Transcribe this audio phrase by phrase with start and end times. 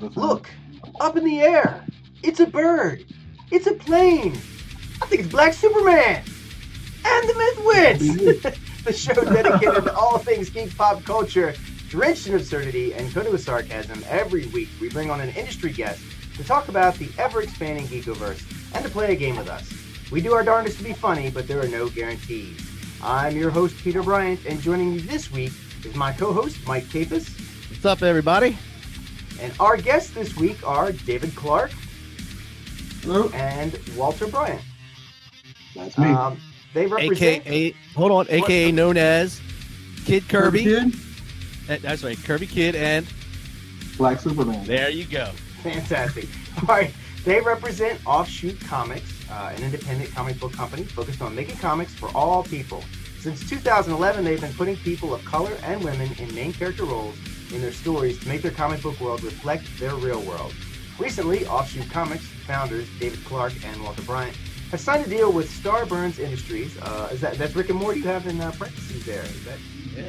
[0.00, 0.50] Look,
[1.00, 1.84] up in the air.
[2.22, 3.04] It's a bird.
[3.50, 4.32] It's a plane.
[5.00, 6.22] I think it's Black Superman.
[7.04, 8.58] And the myth Mythwits.
[8.84, 11.54] the show dedicated to all things geek pop culture,
[11.88, 14.02] drenched in absurdity and coated with sarcasm.
[14.08, 16.02] Every week, we bring on an industry guest
[16.36, 19.72] to talk about the ever-expanding Geekoverse and to play a game with us.
[20.10, 22.60] We do our darndest to be funny, but there are no guarantees.
[23.02, 25.52] I'm your host, Peter Bryant, and joining me this week
[25.84, 27.28] is my co-host, Mike Capus.
[27.70, 28.56] What's up, everybody?
[29.40, 31.72] And our guests this week are David Clark
[33.02, 33.28] Hello.
[33.34, 34.62] and Walter Bryant.
[35.74, 36.06] That's me.
[36.06, 36.38] Um,
[36.72, 37.46] they represent.
[37.46, 39.40] AKA, hold on, AKA known as
[40.04, 40.64] Kid Kirby.
[40.64, 40.94] Kid,
[41.68, 43.06] Uh, That's right, Kirby Kid, and
[43.96, 44.64] Black Superman.
[44.66, 45.30] there you go.
[45.62, 46.28] Fantastic.
[46.68, 46.92] All right.
[47.24, 52.10] They represent Offshoot Comics, uh, an independent comic book company focused on making comics for
[52.14, 52.84] all people.
[53.18, 57.16] Since 2011, they've been putting people of color and women in main character roles
[57.52, 60.54] in their stories to make their comic book world reflect their real world.
[60.98, 64.36] Recently, Offshoot Comics founders David Clark and Walter Bryant
[64.70, 66.76] have signed a deal with Starburns Industries.
[66.80, 69.22] Uh, is that that's Rick and Morty you have in uh, parentheses there?
[69.22, 69.58] Is that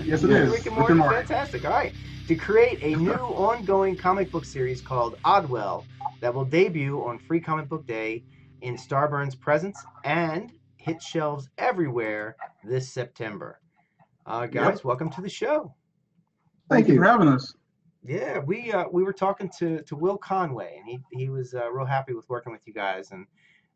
[0.04, 0.52] Yes, it yeah, is.
[0.52, 1.16] Rick and Rick Morty, and Morty.
[1.18, 1.66] fantastic.
[1.66, 1.94] All right.
[2.28, 5.86] To create a new ongoing comic book series called Oddwell
[6.22, 8.24] that will debut on Free Comic Book Day
[8.62, 13.60] in Starburns presence and hit shelves everywhere this September.
[14.26, 15.72] Uh, guys, welcome to the show.
[16.70, 17.54] Thank you for having us.
[18.04, 21.72] Yeah, we uh, we were talking to, to Will Conway, and he, he was uh,
[21.72, 23.26] real happy with working with you guys, and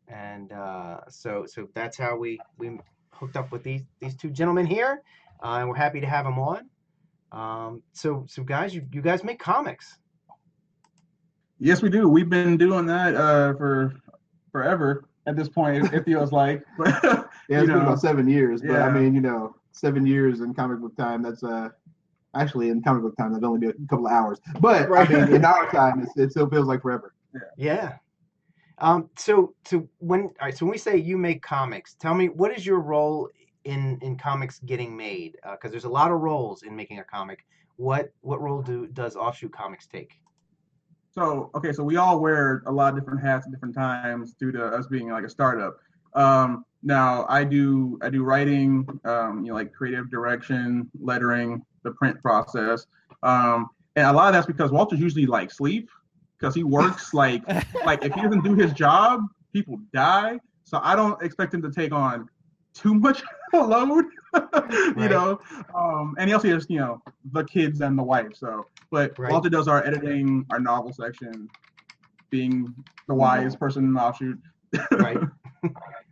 [0.06, 2.78] and uh, so so that's how we we
[3.12, 5.02] hooked up with these these two gentlemen here,
[5.42, 6.68] uh, and we're happy to have them on.
[7.32, 9.98] Um, so so guys, you you guys make comics.
[11.58, 12.08] Yes, we do.
[12.08, 13.94] We've been doing that uh, for
[14.52, 15.86] forever at this point.
[15.86, 16.62] It, it feels like.
[16.78, 17.02] But,
[17.48, 20.54] Yeah, you it's been about seven years, but I mean, you know, seven years in
[20.54, 21.20] comic book time.
[21.20, 21.70] That's uh,
[22.34, 24.38] actually in comic book time, that'd only be a couple of hours.
[24.60, 25.10] But Right.
[25.10, 27.14] I mean, in our time, it's, it still feels like forever.
[27.56, 27.96] Yeah.
[28.78, 32.28] Um, so so when all right, so when we say you make comics, tell me
[32.28, 33.28] what is your role
[33.64, 35.36] in in comics getting made?
[35.50, 37.44] Because there's a lot of roles in making a comic.
[37.76, 40.12] What what role do does Offshoot Comics take?
[41.12, 44.52] So okay, so we all wear a lot of different hats at different times due
[44.52, 45.76] to us being like a startup.
[46.14, 51.90] Um, now I do I do writing, um, you know, like creative direction, lettering, the
[51.92, 52.86] print process,
[53.22, 55.90] um, and a lot of that's because Walter's usually like sleep
[56.38, 57.42] because he works like
[57.84, 60.38] like if he doesn't do his job, people die.
[60.64, 62.28] So I don't expect him to take on
[62.74, 64.04] too much load,
[64.34, 64.40] you
[64.94, 65.10] Right.
[65.10, 65.40] know.
[65.74, 67.02] Um, and he also has you know
[67.32, 68.28] the kids and the wife.
[68.34, 69.32] So, but Right.
[69.32, 71.48] Walter does our editing, our novel section,
[72.30, 72.72] being
[73.08, 74.38] the wise person in the offshoot.
[74.92, 75.18] Right.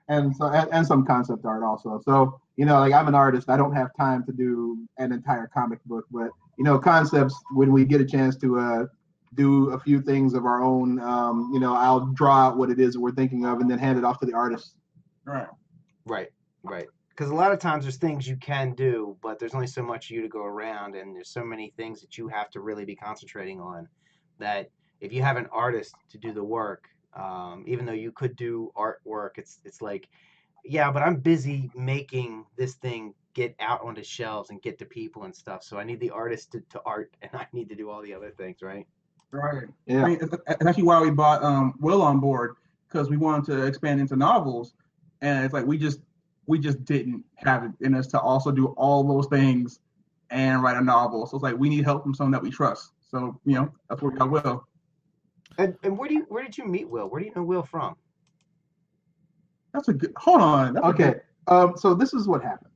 [0.08, 2.00] And so, and, and some concept art also.
[2.04, 5.48] So, you know, like I'm an artist, I don't have time to do an entire
[5.54, 8.86] comic book, but you know, concepts when we get a chance to uh,
[9.34, 12.80] do a few things of our own, um, you know, I'll draw out what it
[12.80, 14.74] is that we're thinking of and then hand it off to the artist.
[15.24, 15.46] Right.
[16.04, 16.28] Right,
[16.64, 16.88] right.
[17.10, 20.10] Because a lot of times there's things you can do, but there's only so much
[20.10, 22.96] you to go around, and there's so many things that you have to really be
[22.96, 23.86] concentrating on.
[24.38, 24.70] That
[25.00, 28.72] if you have an artist to do the work, um, even though you could do
[28.76, 30.08] artwork, it's it's like,
[30.64, 35.22] yeah, but I'm busy making this thing get out onto shelves and get to people
[35.22, 35.62] and stuff.
[35.62, 38.14] So I need the artist to, to art, and I need to do all the
[38.14, 38.86] other things, right?
[39.30, 39.68] Right.
[39.86, 40.04] Yeah.
[40.04, 42.56] I mean, it's it's actually why we bought um, Will on board
[42.88, 44.74] because we wanted to expand into novels,
[45.20, 46.00] and it's like we just
[46.46, 49.80] we just didn't have it in us to also do all those things
[50.30, 51.26] and write a novel.
[51.26, 52.92] So it's like we need help from someone that we trust.
[53.10, 54.66] So you know that's where we got Will.
[55.58, 57.08] And, and where do you where did you meet Will?
[57.08, 57.96] Where do you know Will from?
[59.72, 60.12] That's a good.
[60.16, 60.74] Hold on.
[60.74, 61.04] That's Okay.
[61.12, 62.72] good- Um, so this is what happened.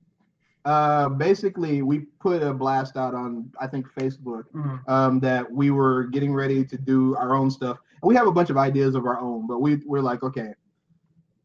[0.65, 4.89] Uh, basically, we put a blast out on I think Facebook Mhm.
[4.89, 7.79] um, that we were getting ready to do our own stuff.
[8.00, 10.55] And we have a bunch of ideas of our own, but we we're like, okay,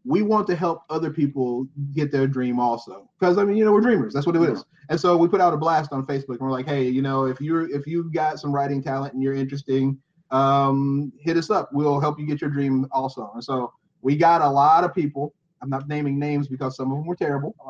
[0.06, 3.10] we want to help other people get their dream also.
[3.20, 4.14] Because I mean, you know, we're dreamers.
[4.14, 4.64] That's what it is.
[4.90, 7.26] And so we put out a blast on Facebook, and we're like, hey, you know,
[7.26, 9.98] if you're if you've got some writing talent and you're interesting,
[10.32, 11.70] um, hit us up.
[11.74, 13.32] We'll help you get your dream also.
[13.34, 13.74] And so
[14.08, 15.34] we got a lot of people.
[15.62, 17.56] I'm not naming names because some of them were terrible.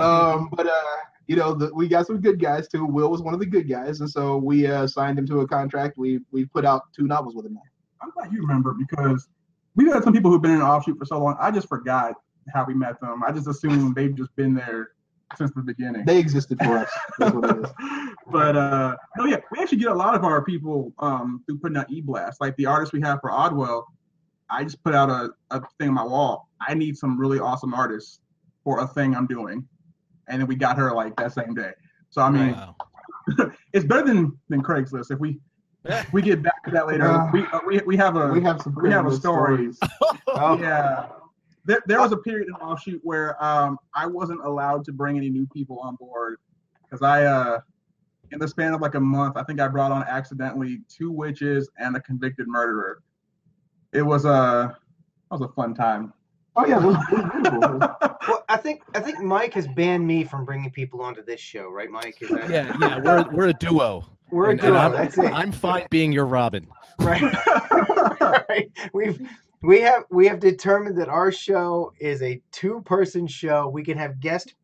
[0.00, 0.96] Um, but uh,
[1.28, 2.84] you know, the, we got some good guys too.
[2.84, 5.46] Will was one of the good guys, and so we uh, signed him to a
[5.46, 5.96] contract.
[5.96, 7.54] We we put out two novels with him.
[7.54, 7.62] now.
[8.02, 9.28] I'm glad you remember because
[9.76, 11.36] we've had some people who've been in an offshoot for so long.
[11.40, 12.14] I just forgot
[12.52, 13.22] how we met them.
[13.24, 14.88] I just assumed they've just been there
[15.36, 16.04] since the beginning.
[16.04, 16.90] They existed for us.
[17.20, 17.70] That's what it is.
[18.32, 21.76] but uh no yeah we actually get a lot of our people um through putting
[21.76, 22.40] out e-blasts.
[22.40, 23.86] like the artists we have for oddwell
[24.50, 27.74] i just put out a, a thing on my wall i need some really awesome
[27.74, 28.20] artists
[28.64, 29.66] for a thing i'm doing
[30.28, 31.72] and then we got her like that same day
[32.10, 32.74] so i mean wow.
[33.72, 35.40] it's better than than craigslist if we
[36.12, 37.04] we get back to that later.
[37.04, 39.72] Uh, we, uh, we we have a we have some we have a good story.
[39.72, 39.78] stories.
[40.30, 41.06] Oh, yeah.
[41.64, 45.30] There, there was a period in offshoot where um, I wasn't allowed to bring any
[45.30, 46.38] new people on board
[46.82, 47.60] because I, uh,
[48.30, 51.70] in the span of like a month, I think I brought on accidentally two witches
[51.78, 53.02] and a convicted murderer.
[53.92, 54.74] It was uh, a, it
[55.30, 56.12] was a fun time.
[56.56, 57.78] Oh yeah, it was, it was beautiful.
[58.28, 61.70] well, I think I think Mike has banned me from bringing people onto this show,
[61.70, 62.20] right, Mike?
[62.20, 64.04] Is that, Yeah, yeah, we're we're a duo.
[64.30, 64.78] we're a And- and duo.
[64.78, 65.32] I'm, That's it.
[65.32, 66.66] I'm fine being your Robin.
[67.00, 67.22] right.
[68.48, 68.70] right.
[68.92, 69.20] We've
[69.62, 73.68] we have we have determined that our show is a two person show.
[73.68, 74.54] We can have guest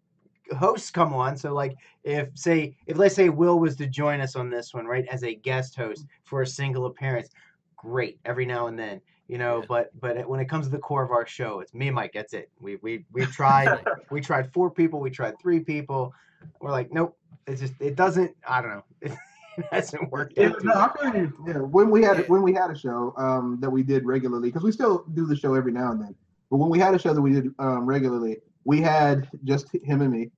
[0.58, 1.36] hosts come on.
[1.36, 4.86] So like if say if let's say Will was to join us on this one,
[4.86, 7.28] right, as a guest host for a single appearance,
[7.76, 9.00] great every now and then.
[9.28, 9.66] You know, Yeah.
[9.68, 12.12] but but when it comes to the core of our show, it's me and Mike.
[12.14, 12.50] That's it.
[12.60, 13.78] We we we tried
[14.10, 16.12] we tried four people, we tried three people.
[16.60, 17.16] We're like, nope.
[17.46, 18.34] It's just it doesn't.
[18.48, 19.16] I don't know.
[19.56, 20.64] It hasn't worked Yeah, out.
[20.64, 20.72] no.
[20.74, 21.32] I feel you.
[21.46, 24.64] Yeah, when we had when we had a show um, that we did regularly, because
[24.64, 26.12] we still do the show every now and then.
[26.50, 30.00] But when we had a show that we did um, regularly, we had just him
[30.02, 30.32] and me,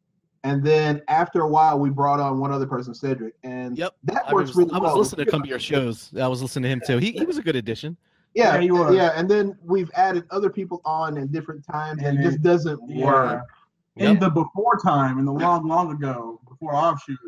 [0.44, 4.24] and then after a while, we brought on one other person, Cedric, and Yep, that
[4.28, 4.98] I works was, really I was well.
[4.98, 6.10] listening to come to your shows.
[6.20, 6.98] I was listening to him too.
[6.98, 7.96] He he was a good addition.
[8.36, 12.18] Yeah, Yeah, yeah, and then we've added other people on at different times, and, And
[12.18, 13.06] it just doesn't Yeah.
[13.06, 13.46] work.
[13.96, 14.20] In Yep.
[14.20, 17.18] the before time, in the long, long ago, before offshoot,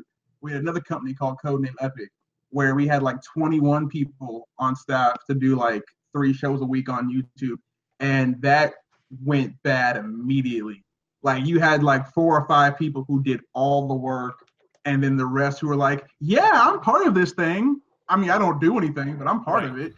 [0.43, 2.11] we had another company called Codename Epic,
[2.51, 5.83] where we had like 21 people on staff to do like
[6.13, 7.57] three shows a week on YouTube,
[8.01, 8.75] and that
[9.25, 10.85] went bad immediately.
[11.23, 14.47] Like you had like four or five people who did all the work,
[14.85, 17.81] and then the rest who were like, "Yeah, I'm part of this thing.
[18.11, 19.95] I mean, I don't do anything, but I'm part of it."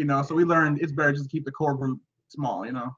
[0.00, 2.64] You know, so we learned it's better just to keep the core group small.
[2.64, 2.96] You know.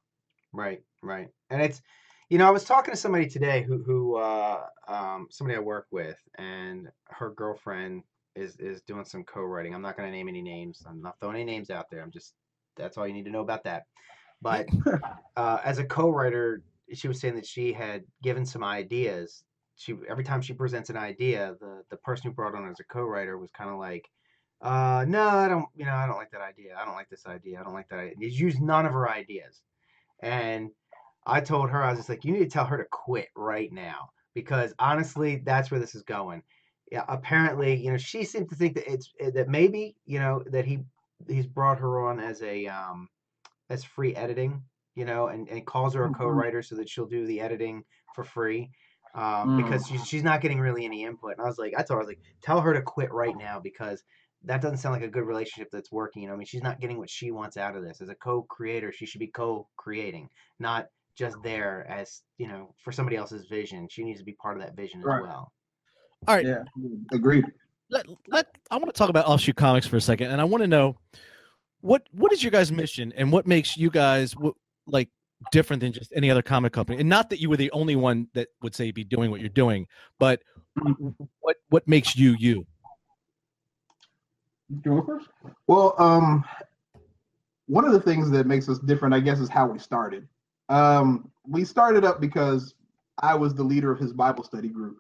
[0.52, 1.28] Right, right.
[1.50, 1.82] And it's,
[2.28, 5.86] you know, I was talking to somebody today who, who, uh, um, somebody I work
[5.90, 8.04] with, and her girlfriend
[8.36, 9.74] is is doing some co-writing.
[9.74, 10.84] I'm not going to name any names.
[10.88, 12.02] I'm not throwing any names out there.
[12.02, 12.34] I'm just,
[12.76, 13.82] that's all you need to know about that.
[14.40, 14.68] But
[15.36, 16.62] uh, as a co-writer,
[16.94, 19.42] she was saying that she had given some ideas.
[19.74, 22.84] She every time she presents an idea, the the person who brought on as a
[22.84, 24.08] co-writer was kind of like,
[24.62, 26.76] uh, no, I don't, you know, I don't like that idea.
[26.76, 27.60] I don't like this idea.
[27.60, 27.98] I don't like that.
[27.98, 28.16] Idea.
[28.18, 29.62] He's used none of her ideas.
[30.22, 30.72] And
[31.26, 33.72] I told her, I was just like, you need to tell her to quit right
[33.72, 36.44] now because honestly, that's where this is going.
[36.92, 40.44] Yeah, apparently, you know, she seemed to think that it's eh, that maybe, you know,
[40.48, 40.80] that he
[41.28, 43.08] he's brought her on as a um
[43.70, 46.12] as free editing, you know, and, and calls her a Mhm.
[46.12, 48.70] co-writer so that she'll do the editing for free.
[49.14, 51.32] Um, because she's she's not getting really any input.
[51.32, 53.36] And I was like, I told her, I was like, tell her to quit right
[53.36, 54.02] now because
[54.44, 56.22] that doesn't sound like a good relationship that's working.
[56.22, 58.00] You know, I mean, she's not getting what she wants out of this.
[58.00, 60.28] As a co-creator, she should be co-creating,
[60.58, 60.86] not
[61.16, 63.88] just there as you know for somebody else's vision.
[63.90, 65.18] She needs to be part of that vision Right.
[65.18, 65.52] as well.
[66.26, 66.62] All right, Yeah.
[67.12, 67.44] Agreed.
[67.90, 70.62] let, let I want to talk about offshoot comics for a second, and I want
[70.62, 70.96] to know
[71.80, 74.56] what what is your guys' mission and what makes you guys wh-
[74.86, 75.08] like
[75.50, 77.00] different than just any other comic company.
[77.00, 79.48] And not that you were the only one that would say be doing what you're
[79.48, 79.86] doing,
[80.18, 80.40] but
[80.78, 81.14] mm.
[81.40, 82.66] what what makes you you?
[84.80, 85.28] Go first.
[85.66, 86.44] Well, um,
[87.66, 90.26] one of the things that makes us different, I guess, is how we started.
[90.68, 92.74] Um, we started up because
[93.20, 94.98] I was the leader of his Bible study group,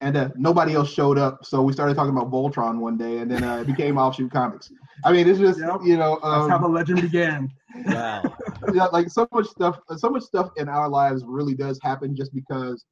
[0.00, 1.44] and uh, nobody else showed up.
[1.44, 4.70] So we started talking about Voltron one day, and then uh, it became Offshoot Comics.
[5.04, 5.80] I mean, it's just Yep.
[5.84, 7.50] you know, That's how the um, legend began.
[7.86, 8.34] Wow.
[8.74, 9.78] yeah, like so much stuff.
[9.96, 12.84] So much stuff in our lives really does happen just because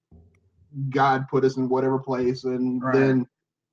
[0.90, 2.95] God put us in whatever place, and Right.
[2.95, 3.26] then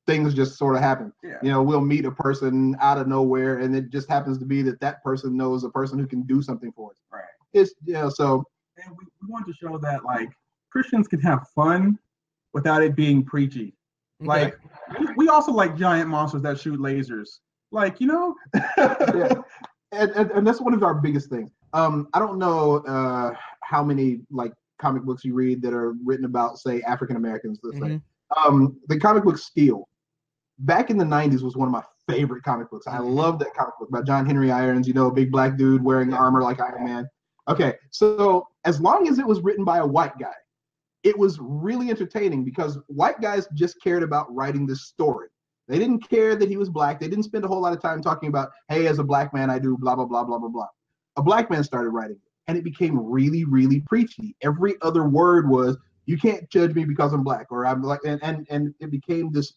[0.08, 1.38] things just sort of happen Yeah.
[1.44, 4.62] you know we'll meet a person out of nowhere and it just happens to be
[4.64, 7.24] that that person knows a person who can do something for us Right.
[7.54, 8.44] it's you know so
[8.84, 10.30] And we, we want to show that like
[10.72, 11.98] Christians can have fun
[12.54, 13.74] without it being preachy.
[14.20, 14.58] Like
[15.00, 17.30] we, we also like giant monsters that shoot lasers.
[17.72, 18.36] Like, you know,
[18.78, 19.34] yeah.
[19.92, 23.32] and, and, and that's one of our biggest things um i don't know uh
[23.64, 27.78] how many like comic books you read that are written about say african americans let's
[27.80, 28.02] say Mhm.
[28.46, 29.88] um the comic book steel
[30.60, 32.88] back in the 90s was one of my favorite comic books.
[32.88, 33.14] I Mhm.
[33.16, 36.10] love that comic book by john henry irons you know a big black dude wearing
[36.12, 36.18] Yeah.
[36.18, 37.08] armor like iron man.
[37.48, 40.34] Okay so as long as it was written by a white guy
[41.04, 45.28] it was really entertaining because white guys just cared about writing this story.
[45.68, 47.00] They didn't care that he was black.
[47.00, 49.50] They didn't spend a whole lot of time talking about hey as a black man
[49.50, 50.68] i do blah blah blah blah blah blah.
[51.18, 54.36] A black man started writing it and it became really really preachy.
[54.42, 58.22] Every other word was you can't judge me because I'm black or I'm like and
[58.24, 59.54] and, and it became this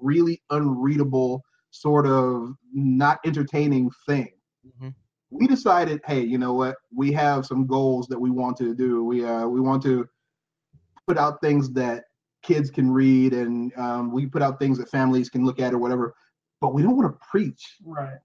[0.00, 4.32] really unreadable sort of not entertaining thing.
[4.66, 4.94] Mhm.
[5.30, 6.76] We decided, hey, you know what?
[6.94, 9.04] We have some goals that we want to do.
[9.04, 10.08] We uh we want to
[11.06, 12.04] put out things that
[12.42, 15.78] kids can read and um, we put out things that families can look at or
[15.78, 16.14] whatever.
[16.60, 17.76] but we don't want to preach.
[17.84, 18.18] Right.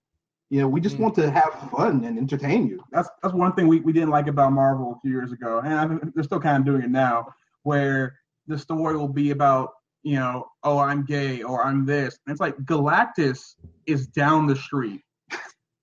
[0.50, 1.04] You know, we just Mm.
[1.04, 2.82] want to have fun and entertain you.
[2.92, 5.74] That's that's one thing we, we didn't like about Marvel a few years ago, and
[5.74, 7.28] I they're still kind of doing it now,
[7.64, 8.14] where
[8.48, 9.70] the story will be about
[10.06, 12.20] you know, oh, I'm gay or I'm this.
[12.26, 13.56] And it's like Galactus
[13.88, 15.02] is down the street.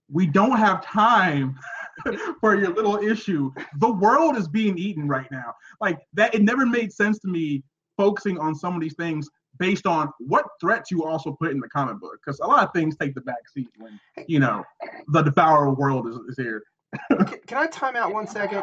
[0.08, 1.58] We don't have time
[2.40, 3.50] for your little issue.
[3.80, 5.52] The world is being eaten right now.
[5.80, 7.64] Like that, it never made sense to me
[7.96, 11.68] focusing on some of these things based on what threats you also put in the
[11.68, 12.16] comic book.
[12.24, 13.98] Because a lot of things take the back seat when
[14.28, 14.62] you know
[15.08, 16.62] the devourer world is, is here.
[17.10, 18.62] Can, can I time out one second?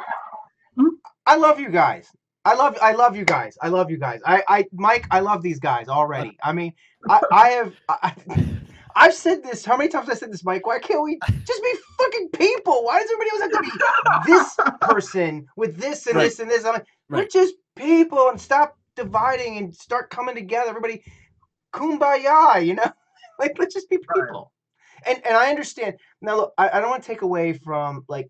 [0.78, 0.88] Hmm?
[1.25, 2.08] I love you guys.
[2.50, 3.58] I love I love you guys.
[3.62, 4.22] I love you guys.
[4.25, 6.38] I, I Mike, I love these guys already.
[6.44, 6.74] I mean,
[7.08, 8.13] I, I have I,
[8.96, 9.63] I've said this.
[9.63, 10.65] How many times have I said this, Mike?
[10.65, 12.84] Why can't we just be fucking people?
[12.86, 16.24] Why does everybody always have to be this person with this and Right.
[16.24, 16.65] this and this?
[16.65, 20.70] I'm like, we're just people and stop dividing and start coming together.
[20.70, 21.03] Everybody
[21.74, 22.91] kumbaya, you know?
[23.39, 24.24] like let's just be Right.
[24.24, 24.51] people.
[25.06, 25.98] And and I understand.
[26.22, 28.27] Now look, I, I don't want to take away from like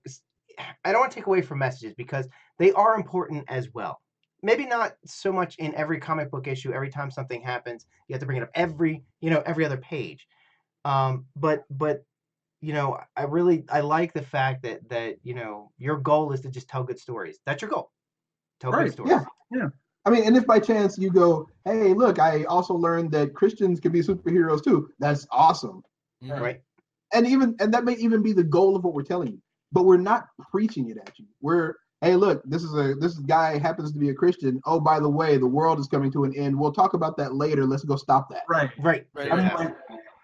[0.84, 4.02] I don't want to take away from messages because they are important as well.
[4.42, 6.72] Maybe not so much in every comic book issue.
[6.72, 9.78] Every time something happens, you have to bring it up every you know every other
[9.78, 10.28] page.
[10.86, 12.04] Um, but but
[12.62, 16.42] you know, I really I like the fact that that you know your goal is
[16.42, 17.40] to just tell good stories.
[17.46, 17.92] That's your goal.
[18.60, 19.12] Tell Right, good stories.
[19.12, 19.26] yeah.
[19.52, 19.68] yeah
[20.06, 23.80] I mean, and if by chance you go, hey, look, I also learned that Christians
[23.80, 24.90] can be superheroes too.
[25.00, 25.84] That's awesome.
[26.24, 26.40] Mhm.
[26.40, 26.62] Right.
[27.14, 29.42] And even and that may even be the goal of what we're telling you.
[29.72, 31.26] But we're not preaching it at you.
[31.42, 34.62] We're hey, look, this is a this guy happens to be a Christian.
[34.66, 36.58] Oh, by the way, the world is coming to an end.
[36.58, 37.66] We'll talk about that later.
[37.66, 38.44] Let's go stop that.
[38.50, 38.70] Right.
[38.80, 39.06] Right.
[39.14, 39.56] Right, I mean, yeah.
[39.56, 39.76] like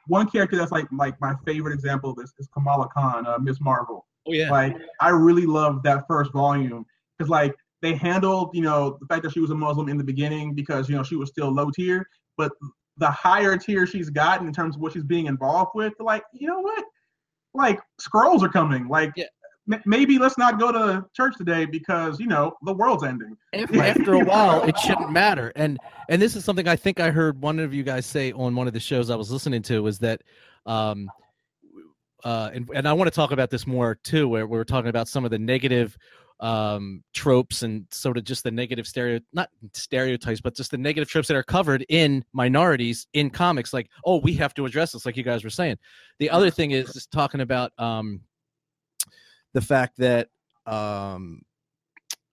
[0.07, 3.59] one character that's like like my favorite example of this is Kamala Khan, uh, Miss
[3.59, 4.05] Marvel.
[4.27, 4.49] Oh yeah.
[4.49, 6.85] Like I really loved that first volume
[7.17, 10.03] because like they handled you know the fact that she was a Muslim in the
[10.03, 12.51] beginning because you know she was still low tier, but
[12.97, 16.47] the higher tier she's gotten in terms of what she's being involved with, like you
[16.47, 16.83] know what,
[17.53, 18.87] like Skrulls are coming.
[18.87, 19.25] Like Yeah.
[19.85, 23.35] Maybe let's not go to church today because you know the world's ending.
[23.53, 25.51] after, after a while it shouldn't matter.
[25.55, 25.79] And
[26.09, 28.67] and this is something i think i heard one of you guys say on one
[28.67, 30.21] of the shows i was listening to was that
[30.65, 31.09] um
[32.23, 34.89] uh and, and i want to talk about this more too where we we're talking
[34.89, 35.97] about some of the negative
[36.41, 41.07] um tropes and sort of just the negative stereo not stereotypes but just the negative
[41.09, 43.71] tropes that are covered in minorities in comics.
[43.71, 45.77] Like oh we have to address this like you guys were saying.
[46.19, 48.19] The other thing is just talking about um
[49.55, 50.27] the fact that
[50.67, 51.41] um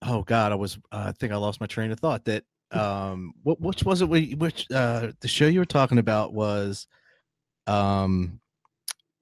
[0.03, 3.33] oh god i was uh, i think i lost my train of thought that um
[3.43, 6.87] what which was it we which uh the show you were talking about was
[7.67, 8.41] um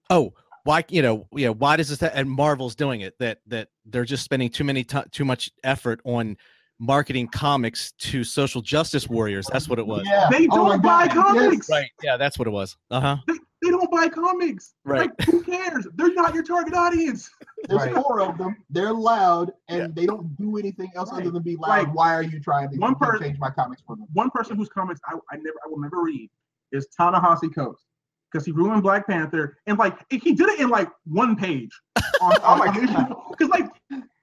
[0.08, 0.32] oh
[0.64, 4.04] why you know you know why does this and marvel's doing it that that they're
[4.04, 6.36] just spending too many ti too much effort on
[6.80, 10.28] marketing comics to social justice warriors that's what it was Yeah.
[10.30, 11.34] They Oh don't buy God.
[11.34, 11.68] comics.
[11.68, 11.70] Yes.
[11.70, 13.18] right yeah that's what it was uh-huh
[13.62, 14.72] They don't buy comics.
[14.86, 15.00] Right.
[15.18, 15.86] Like, who cares?
[15.94, 17.28] They're not your target audience.
[17.68, 17.94] There's Right.
[17.94, 18.56] four of them.
[18.70, 19.86] They're loud and Yeah.
[19.94, 21.20] they don't do anything else Right.
[21.20, 21.68] other than be loud.
[21.68, 24.06] Like, Why are you trying to one per- change my comics for them?
[24.14, 26.30] one person whose comics I, I never I will never read
[26.72, 27.84] is Ta-Nehisi Coates
[28.32, 31.78] because he ruined Black Panther and like he did it in like one page.
[32.22, 33.14] On, Oh my God.
[33.30, 33.68] Because like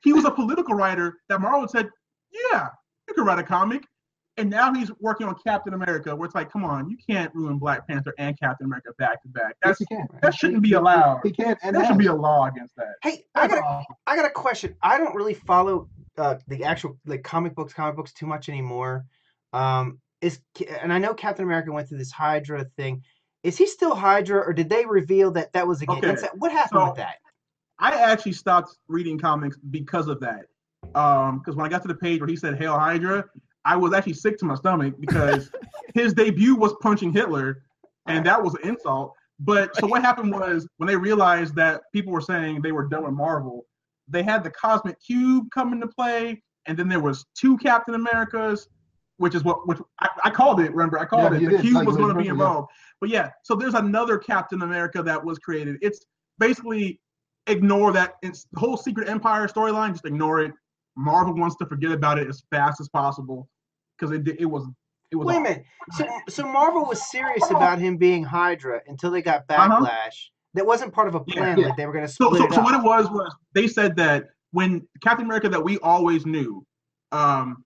[0.04, 1.90] he was a political writer that Marvel said,
[2.32, 2.68] yeah,
[3.08, 3.84] you can write a comic,
[4.38, 7.58] and now he's working on Captain America, where it's like, come on, you can't ruin
[7.58, 9.56] Black Panther and Captain America back to back.
[9.64, 10.08] Yes, That's he can.
[10.22, 11.22] that shouldn't be allowed.
[11.24, 12.96] He can and There should be a law against that.
[13.02, 14.76] Hey, I got a, got a question.
[14.82, 19.06] I don't really follow uh, the actual like comic books, comic books too much anymore.
[19.54, 20.40] Um, is
[20.82, 23.04] and I know Captain America went through this Hydra thing.
[23.44, 25.98] Is he still Hydra, or did they reveal that that was again?
[26.04, 27.16] Okay, What happened so- with that?
[27.80, 30.46] I actually stopped reading comics because of that.
[30.96, 33.26] Um, because when I got to the page where he said "Hail Hydra,"
[33.66, 35.52] I was actually sick to my stomach because
[35.94, 37.64] his debut was punching Hitler,
[38.08, 39.14] and that was an insult.
[39.40, 43.04] But so what happened was when they realized that people were saying they were done
[43.04, 43.66] with Marvel,
[44.08, 48.68] they had the Cosmic Cube come into play, and then there was two Captain Americas,
[49.18, 50.72] which is what which I, I called it.
[50.72, 51.44] Remember, I called Yeah, it.
[51.44, 51.62] The did.
[51.62, 52.32] Cube Like, was going to be Marvel, yeah.
[52.32, 52.70] involved.
[53.00, 55.78] But yeah, so there's another Captain America that was created.
[55.82, 56.04] It's
[56.40, 57.00] basically
[57.46, 59.92] ignore that it's the whole Secret Empire storyline.
[59.92, 60.52] Just ignore it.
[60.98, 63.48] Marvel wants to forget about it as fast as possible
[63.98, 64.68] because it it was
[65.12, 65.28] it was.
[65.28, 65.64] Wait a minute.
[65.94, 69.80] So, so Marvel was serious about him being Hydra until they got Uh-huh.
[69.86, 70.16] backlash.
[70.54, 71.58] That wasn't part of a plan.
[71.60, 71.68] yeah.
[71.68, 72.66] Like they were going to So split so, it so up.
[72.66, 76.66] what it was was they said that when Captain America that we always knew,
[77.12, 77.64] um,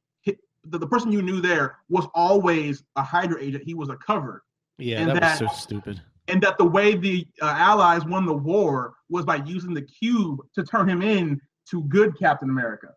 [0.65, 3.63] the, the person you knew there was always a Hydra agent.
[3.63, 4.43] He was a cover.
[4.77, 8.25] yeah And that, that- was so stupid and that the way the uh, Allies won
[8.27, 12.89] the war was by using the cube to turn him in to good Captain America.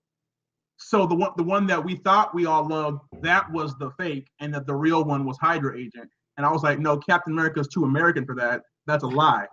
[0.86, 4.28] So the one, the one that we thought we all loved, that was the fake,
[4.40, 6.10] and that the real one was Hydra agent.
[6.36, 8.62] And I was like, no, Captain America is too American for that.
[8.86, 9.46] that's a lie.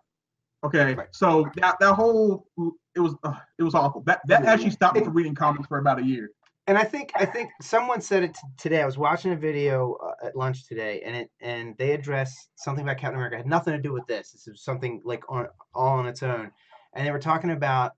[0.63, 1.07] Okay, Right.
[1.11, 2.45] so that that whole
[2.95, 4.03] it was uh, it was awful.
[4.05, 6.29] That that actually stopped me from reading comics for about a year.
[6.67, 8.81] and I think I think someone said it t- today.
[8.81, 12.83] I was watching a video uh, at lunch today, and it and they addressed something
[12.83, 13.35] about Captain America.
[13.38, 14.31] It had nothing to do with this.
[14.33, 16.51] This is something like on all on its own,
[16.93, 17.93] and they were talking about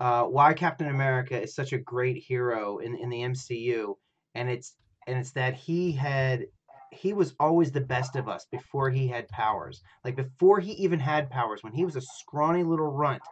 [0.00, 3.94] uh, why Captain America is such a great hero in in the MCU,
[4.34, 4.74] and it's
[5.06, 6.46] and it's that he had
[6.90, 9.82] he was always the best of us before he had powers.
[10.04, 13.22] Like before he even had powers, when he was a scrawny little runt,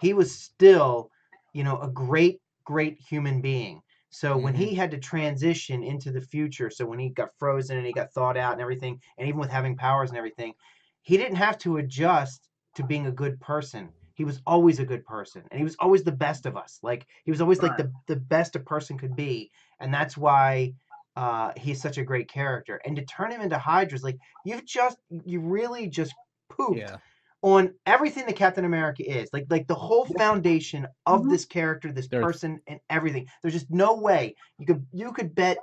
[0.00, 1.10] he was still,
[1.52, 3.80] you know, a great great human being.
[4.10, 7.86] So when he had to transition into the future, so when he got frozen and
[7.86, 10.54] he got thawed out and everything, and even with having powers and everything,
[11.02, 13.90] he didn't have to adjust to being a good person.
[14.18, 16.80] He was always a good person, and he was always the best of us.
[16.82, 20.74] Like he was always like the the best a person could be, and that's why
[21.14, 22.80] uh, he's such a great character.
[22.84, 26.12] And to turn him into Hydra's, like you've just you really just
[26.50, 26.96] pooped Yeah.
[27.42, 29.30] on everything that Captain America is.
[29.32, 31.30] Like like the whole foundation of Mhm.
[31.30, 33.28] this character, this There's- person, and everything.
[33.40, 35.58] There's just no way you could you could bet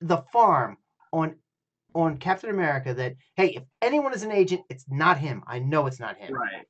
[0.00, 0.78] the farm
[1.12, 1.36] on
[1.94, 5.42] on Captain America that hey, if anyone is an agent, it's not him.
[5.46, 6.32] I know it's not him.
[6.32, 6.64] Right.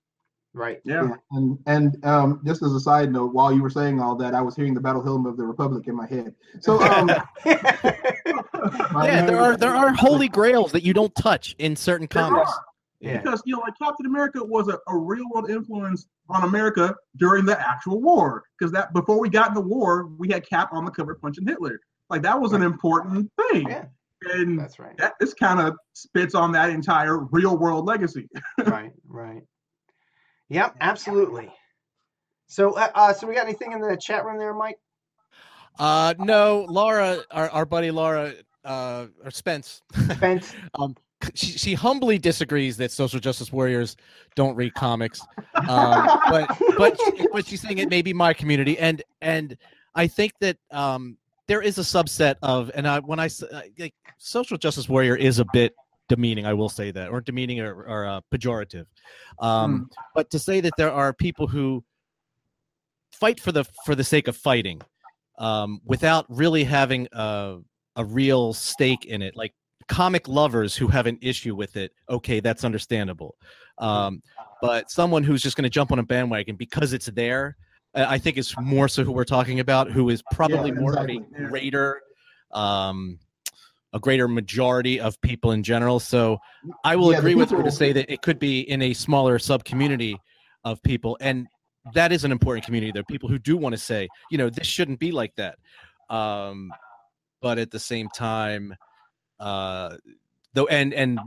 [0.55, 0.81] Right.
[0.85, 1.09] Yeah.
[1.09, 4.35] Yeah, and and um, just as a side note, while you were saying all that,
[4.35, 6.35] I was hearing the battle hymn of the Republic in my head.
[6.61, 7.23] So um, my
[9.07, 12.50] Yeah, there are there are holy grails that you don't touch in certain There comics.
[13.00, 13.19] yeah.
[13.19, 17.45] Because you know, like Captain America was a, a real world influence on America during
[17.45, 18.43] the actual war.
[18.59, 21.47] Because that before we got in the war, we had Cap on the cover punching
[21.47, 21.78] Hitler.
[22.11, 23.69] Like that was an important thing.
[23.69, 23.85] Yeah.
[24.33, 24.97] And That's right.
[24.99, 28.28] that this kind of spits on that entire real world legacy.
[28.67, 28.90] right.
[29.07, 29.43] Right.
[30.50, 30.76] Yep.
[30.81, 31.52] Absolutely.
[32.47, 34.78] So, uh, uh, so we got anything in the chat room there, Mike?
[35.78, 38.32] Uh, no, Laura, our, our buddy Laura,
[38.65, 39.82] uh, or Spence,
[40.15, 40.54] Spence.
[41.34, 43.97] she, she humbly disagrees that social justice warriors
[44.34, 45.28] don't read comics,
[45.69, 49.56] um, but but she, but she's saying it may be my community, and and
[49.95, 53.63] I think that um, there is a subset of, and I when I s- uh,
[53.78, 55.75] like social justice warrior is a bit
[56.08, 58.86] demeaning, I will say that, or demeaning or, or uh, pejorative,
[59.40, 61.84] um, but to say that there are people who
[63.12, 64.80] fight for the for the sake of fighting
[65.38, 67.58] um, without really having a,
[67.97, 69.36] a real stake in it.
[69.36, 69.54] Like
[69.88, 73.36] comic lovers who have an issue with it, okay, that's understandable.
[73.78, 74.23] Um,
[74.60, 77.56] but someone who's just going to jump on a bandwagon because it's there,
[77.94, 81.16] I think is more so who we're talking about, who is probably Yeah, more exactly.
[81.16, 82.00] of a greater,
[82.52, 83.18] um,
[83.93, 86.01] a greater majority of people in general.
[86.01, 86.39] So
[86.85, 89.39] I will Yeah, agree with her to say that it could be in a smaller
[89.39, 90.19] sub community
[90.65, 91.47] of people, and
[91.95, 92.93] that is an important community.
[92.93, 95.59] There are people who do want to say, you know, this shouldn't be like that.
[96.11, 96.71] Um,
[97.41, 98.75] but at the same time,
[99.41, 99.97] uh,
[100.53, 101.19] though, and and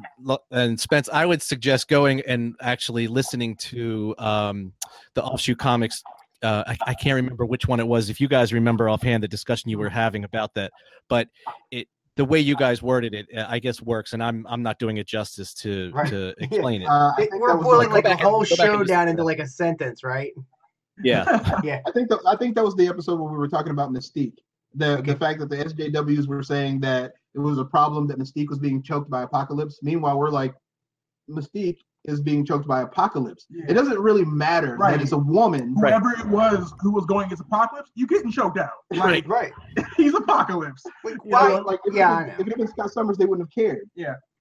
[0.51, 4.73] and Spence, I would suggest going and actually listening to um,
[5.13, 6.03] the offshoot comics.
[6.43, 8.09] Uh, I, I can't remember which one it was.
[8.09, 10.71] If you guys remember offhand the discussion you were having about that,
[11.07, 11.27] but
[11.69, 14.79] it the way you guys worded it, uh, I guess works, and I'm I'm not
[14.79, 16.09] doing it justice to Right.
[16.09, 16.85] to explain it.
[16.85, 19.11] Uh, I It- think we're that boiling the- like a whole and show down to
[19.11, 20.33] into like a sentence, right?
[21.03, 21.23] Yeah,
[21.63, 21.79] yeah.
[21.87, 24.35] I think that I think that was the episode where we were talking about Mystique.
[24.75, 28.49] The the fact that the SJWs were saying that it was a problem that Mystique
[28.49, 29.79] was being choked by Apocalypse.
[29.81, 30.53] Meanwhile, we're like,
[31.29, 33.45] Mystique is being choked by Apocalypse.
[33.49, 33.65] Yeah.
[33.67, 34.91] It doesn't really matter Right.
[34.91, 35.75] that it's a woman.
[35.75, 35.93] Right.
[35.93, 38.71] Whoever it was who was going against Apocalypse, you getting choked out.
[38.91, 39.51] Like Right.
[39.97, 40.83] he's Apocalypse.
[41.03, 41.59] Like, You know, why?
[41.59, 42.33] like if, Yeah, it, know.
[42.33, 43.87] if it had been Scott Summers, they wouldn't have cared.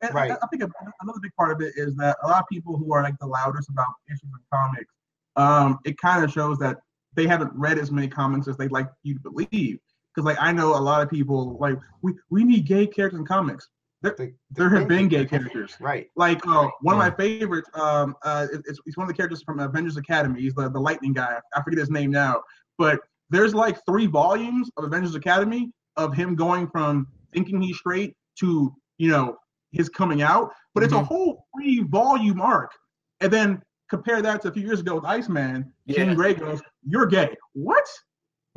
[0.03, 0.31] And Right.
[0.31, 2.93] I, I think another big part of it is that a lot of people who
[2.95, 4.95] are like the loudest about issues in comics,
[5.37, 6.79] um, it kind of shows that
[7.15, 9.79] they haven't read as many comics as they'd like you to believe.
[10.15, 13.27] Because like I know a lot of people like we we need gay characters in
[13.27, 13.69] comics.
[14.03, 15.77] The- There have been gay characters.
[15.81, 16.09] Right.
[16.17, 19.43] Like uh, one of my favorites, um, uh, it- it's, he's one of the characters
[19.43, 20.41] from Avengers Academy.
[20.41, 21.39] He's the, the lightning guy.
[21.55, 22.43] I forget his name now,
[22.79, 28.15] but there's like three volumes of Avengers Academy of him going from thinking he's straight
[28.41, 29.37] to you know
[29.73, 30.51] his coming out.
[30.75, 31.07] But it's a Mhm.
[31.07, 32.73] whole three volume arc,
[33.21, 35.73] and then compare that to a few years ago with Iceman.
[35.85, 36.05] Yeah.
[36.07, 37.87] Jean Grey goes, "You're gay." What?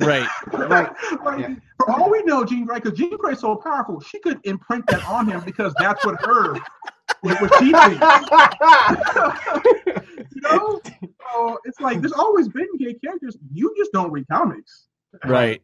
[0.00, 0.28] Right.
[0.52, 0.90] Right.
[1.24, 1.54] like, Yeah.
[1.78, 5.04] For all we know, Jean Grey, because Jean Grey's so powerful, she could imprint that
[5.08, 6.54] on him because that's what her,
[7.20, 8.00] what, what she thinks.
[10.34, 10.80] you know?
[11.32, 13.36] So it's like there's always been gay characters.
[13.52, 14.86] You just don't read comics.
[15.24, 15.62] Right.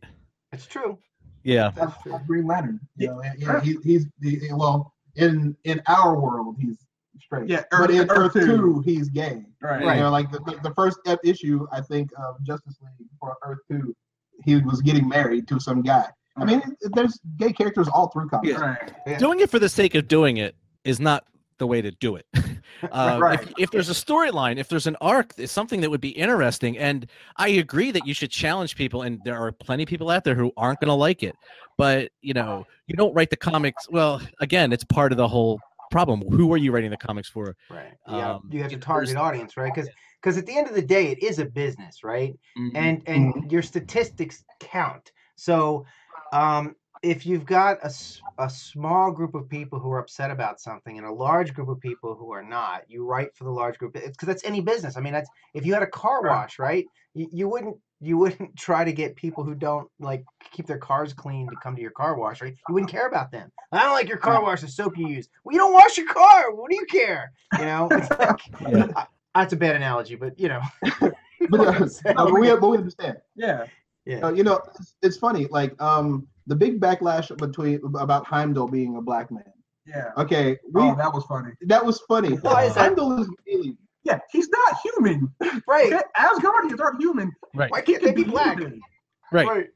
[0.53, 0.99] it's true.
[1.43, 1.71] Yeah.
[1.75, 2.21] That's That's, true.
[2.27, 2.81] Green Lantern.
[2.97, 6.77] You know, and- yeah, he, he's the well in in our world he's
[7.21, 7.49] straight.
[7.49, 8.47] Yeah, but in Earth Earth two.
[8.47, 9.45] Two he's gay.
[9.63, 9.97] Right.
[9.97, 13.37] You know, like the, the, the first ep- issue I think of Justice League for
[13.43, 13.95] Earth Two,
[14.45, 16.07] he was getting married to some guy.
[16.37, 16.63] I mean,
[16.95, 18.53] there's gay characters all through comics.
[18.53, 18.61] Yeah.
[18.61, 18.93] Right.
[19.07, 19.19] Yeah.
[19.19, 21.25] Doing it for the sake of doing it is not
[21.59, 22.27] the way to do it.
[22.93, 23.43] Uh, Right.
[23.43, 26.79] if, if there's a storyline, if there's an arc, it's something that would be interesting.
[26.79, 30.25] And I agree that you should challenge people, and there are plenty of people out
[30.25, 31.35] there who aren't going to like it.
[31.77, 33.87] But you know, you don't write the comics.
[33.91, 36.23] Well, again, it's part of the whole problem.
[36.31, 37.55] Who are you writing the comics for?
[37.69, 37.93] Right.
[38.09, 38.35] Yeah.
[38.37, 39.75] Um, you have to target audience, right?
[39.75, 42.39] Because because at the end of the day, it is a business, right?
[42.57, 42.71] Mhm.
[42.75, 45.13] and and your statistics count.
[45.37, 45.87] So,
[46.33, 47.91] um, if you've got a,
[48.39, 51.81] a small group of people who are upset about something and a large group of
[51.81, 53.97] people who are not, you write for the large group.
[53.97, 54.99] It's because that's any business.
[54.99, 56.87] I mean, that's if you had a car wash, right?
[57.15, 61.13] You, you wouldn't you wouldn't try to get people who don't like keep their cars
[61.15, 62.55] clean to come to your car wash, right?
[62.69, 63.51] You wouldn't care about them.
[63.73, 65.29] I don't like your car wash, the soap you use.
[65.45, 66.55] Well, you don't wash your car.
[66.55, 67.33] What do you care?
[67.59, 69.07] You know, it's like Yeah.
[69.35, 70.61] I- that's a bad analogy, but you know.
[71.49, 71.73] But, uh,
[72.05, 73.17] no, but we, but we understand.
[73.35, 73.65] Yeah.
[74.05, 74.19] yeah.
[74.27, 75.47] Uh, you know, it's, it's funny.
[75.51, 79.43] Like um, the big backlash between about Heimdall being a black man.
[79.87, 80.11] Yeah.
[80.19, 81.53] Okay, we, Oh, that was funny.
[81.63, 82.37] that was funny.
[82.37, 82.81] Why is that?
[82.81, 83.79] Heimdall is an alien.
[84.05, 85.33] Yeah, he's not human.
[85.67, 85.93] Right.
[85.93, 86.03] Okay?
[86.19, 87.33] Asgardians aren't human.
[87.55, 87.71] Right.
[87.71, 88.59] Why can't they be black?
[88.59, 88.81] anything.
[89.33, 89.69] Right.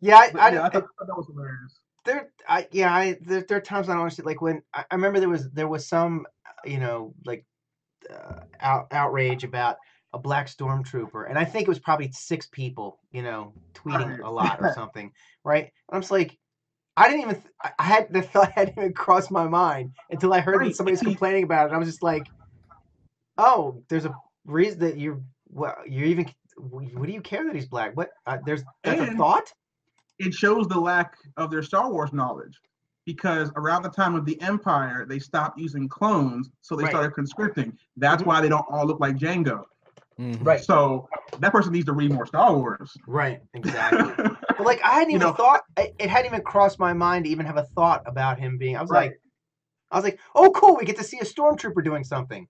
[0.00, 1.80] Yeah, I, I, yeah, I I, thought, I thought that was hilarious.
[2.06, 4.26] there, I, yeah, I, there, there are times I don't understand.
[4.26, 6.26] Like when I, I remember there was there was some,
[6.64, 7.44] you know, like
[8.60, 9.76] out, outrage about
[10.12, 14.30] a black stormtrooper, and I think it was probably six people, you know, tweeting a
[14.30, 15.10] lot or something,
[15.44, 15.64] right?
[15.64, 16.38] And I'm just like,
[16.96, 20.40] I didn't even, th- I- had the thought hadn't even crossed my mind until I
[20.40, 21.66] heard that somebody's complaining about it.
[21.66, 22.26] And I was just like,
[23.38, 24.14] oh, there's a
[24.46, 26.26] reason that you're, well, you're even.
[26.56, 27.96] What do you care that he's black?
[27.96, 28.10] What?
[28.26, 29.52] Uh, there's that's a thought.
[30.20, 32.60] It shows the lack of their Star Wars knowledge
[33.04, 36.90] because around the time of the Empire, they stopped using clones, so they Right.
[36.90, 37.76] started conscripting.
[37.96, 38.26] That's Mhm.
[38.26, 39.64] why they don't all look like Jango.
[40.18, 40.44] Mhm.
[40.46, 40.60] Right.
[40.60, 41.08] So
[41.40, 42.96] that person needs to read more Star Wars.
[43.06, 43.40] Right.
[43.54, 44.12] Exactly.
[44.56, 47.24] But like I hadn't You even know- thought it it hadn't even crossed my mind
[47.24, 48.76] to even have a thought about him being.
[48.76, 49.10] I was Right.
[49.10, 49.20] like,
[49.90, 52.46] I was like, oh cool, we get to see a stormtrooper doing something.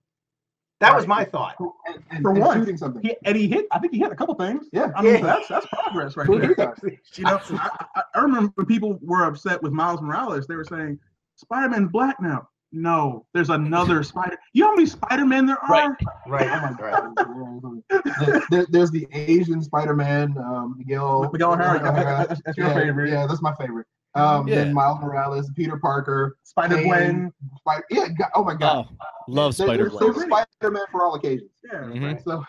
[0.81, 1.55] That was my thought.
[1.87, 2.59] And, and, For and one.
[2.59, 3.01] shooting something.
[3.01, 3.65] He, and he hit.
[3.71, 4.67] I think he hit a couple things.
[4.73, 4.91] Yeah.
[4.95, 5.21] I mean, Yeah.
[5.21, 6.75] that's that's progress right there.
[7.15, 10.47] You know, I, I, I remember when people were upset with Miles Morales.
[10.47, 10.99] They were saying
[11.37, 12.49] Spider-Man's black now.
[12.73, 14.37] No, there's another Spider.
[14.51, 15.69] You know how many Spider-Man there are?
[15.69, 15.91] Right.
[16.27, 16.49] Right.
[16.49, 17.99] Oh my.
[18.01, 18.15] God.
[18.19, 21.29] There- there- there's the Asian Spider-Man, um, Miguel.
[21.31, 21.53] Miguel.
[21.53, 21.79] O'Hara.
[22.27, 23.09] That's, that's your yeah, favorite.
[23.11, 23.87] Yeah, that's my favorite.
[24.15, 24.55] Um, Yeah.
[24.55, 29.55] Then Miles Morales, Peter Parker, Spider Gwen, Spider- yeah, God, oh my God, oh, love
[29.55, 31.49] Spider Gwen, so Spider Man for all occasions.
[31.63, 31.79] Yeah.
[31.79, 32.23] Mhm.
[32.23, 32.43] So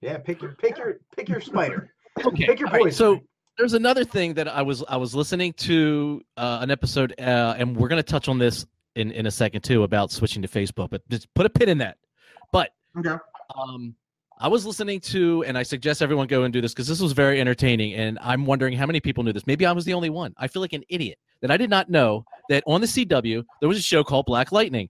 [0.00, 0.18] Yeah.
[0.18, 1.92] Pick your pick your pick your spider.
[2.24, 2.46] Okay.
[2.46, 2.96] Pick your all right, poison.
[2.96, 3.20] So
[3.58, 7.76] there's another thing that I was I was listening to uh, an episode, uh, and
[7.76, 10.90] we're gonna touch on this in in a second too about switching to Facebook.
[10.90, 11.98] But just put a pin in that.
[12.52, 13.16] But Okay.
[13.56, 13.94] um,
[14.40, 17.12] I was listening to, and I suggest everyone go and do this because this was
[17.12, 19.46] very entertaining, and I'm wondering how many people knew this.
[19.46, 20.32] Maybe I was the only one.
[20.36, 23.68] I feel like an idiot that I did not know that on the CW there
[23.68, 24.88] was a show called Black Lightning.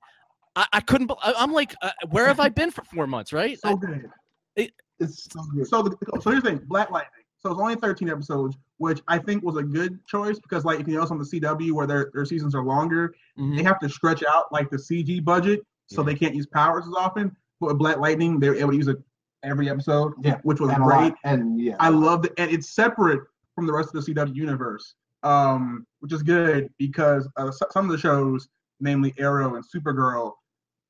[0.54, 1.10] I, I couldn't.
[1.22, 3.32] I- I'm like, uh, where have I been for four months?
[3.32, 3.58] Right?
[3.58, 4.10] So good.
[4.56, 5.66] it's so good.
[5.66, 7.10] So the so here's the thing, Black Lightning.
[7.40, 10.88] So it's only 13 episodes, which I think was a good choice because like if
[10.88, 13.56] you notice on the CW where their their seasons are longer, Mhm.
[13.56, 16.06] they have to stretch out like the CG budget, so Yeah.
[16.06, 17.34] they can't use powers as often.
[17.60, 18.98] But with Black Lightning, they were able to use it
[19.42, 20.38] every episode, Yeah.
[20.42, 21.14] which was and great.
[21.24, 21.76] And yeah.
[21.80, 23.20] I loved it, and it's separate
[23.54, 27.90] from the rest of the CW universe, um, which is good because uh, some of
[27.90, 28.48] the shows,
[28.80, 30.32] namely Arrow and Supergirl,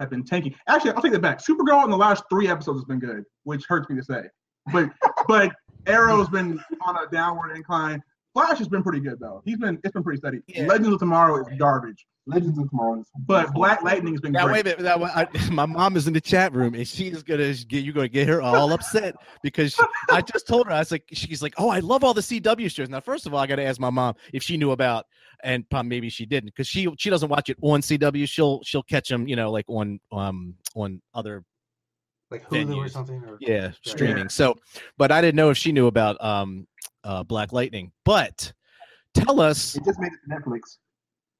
[0.00, 0.54] have been tanking.
[0.68, 1.42] Actually, I'll take that back.
[1.42, 4.22] Supergirl in the last three episodes has been good, which hurts me to say,
[4.72, 4.90] but
[5.28, 5.52] but
[5.86, 8.02] Arrow's been on a downward incline.
[8.46, 9.42] Flash has been pretty good though.
[9.44, 10.38] He's been it's been pretty steady.
[10.46, 10.66] Yeah.
[10.66, 13.00] Legends of Tomorrow is garbage, Legends of Tomorrow.
[13.00, 14.64] is- but Black Lightning has been Now great.
[14.64, 15.00] wait a minute.
[15.00, 17.92] That, I, my mom is in the chat room, and she's gonna get you.
[17.92, 21.42] Gonna get her all upset because she, I just told her I was like, she's
[21.42, 22.88] like, oh, I love all the CW shows.
[22.88, 25.06] Now, first of all, I got to ask my mom if she knew about,
[25.42, 28.28] and probably maybe she didn't because she she doesn't watch it on CW.
[28.28, 31.44] She'll she'll catch them, you know, like on um on other
[32.30, 33.22] Like Hulu or something.
[33.24, 34.28] Or, yeah streaming.
[34.28, 34.54] So,
[34.98, 36.66] but I didn't know if she knew about um
[37.04, 37.92] uh Black Lightning.
[38.04, 38.52] But
[39.14, 40.78] tell us, It just made it to Netflix.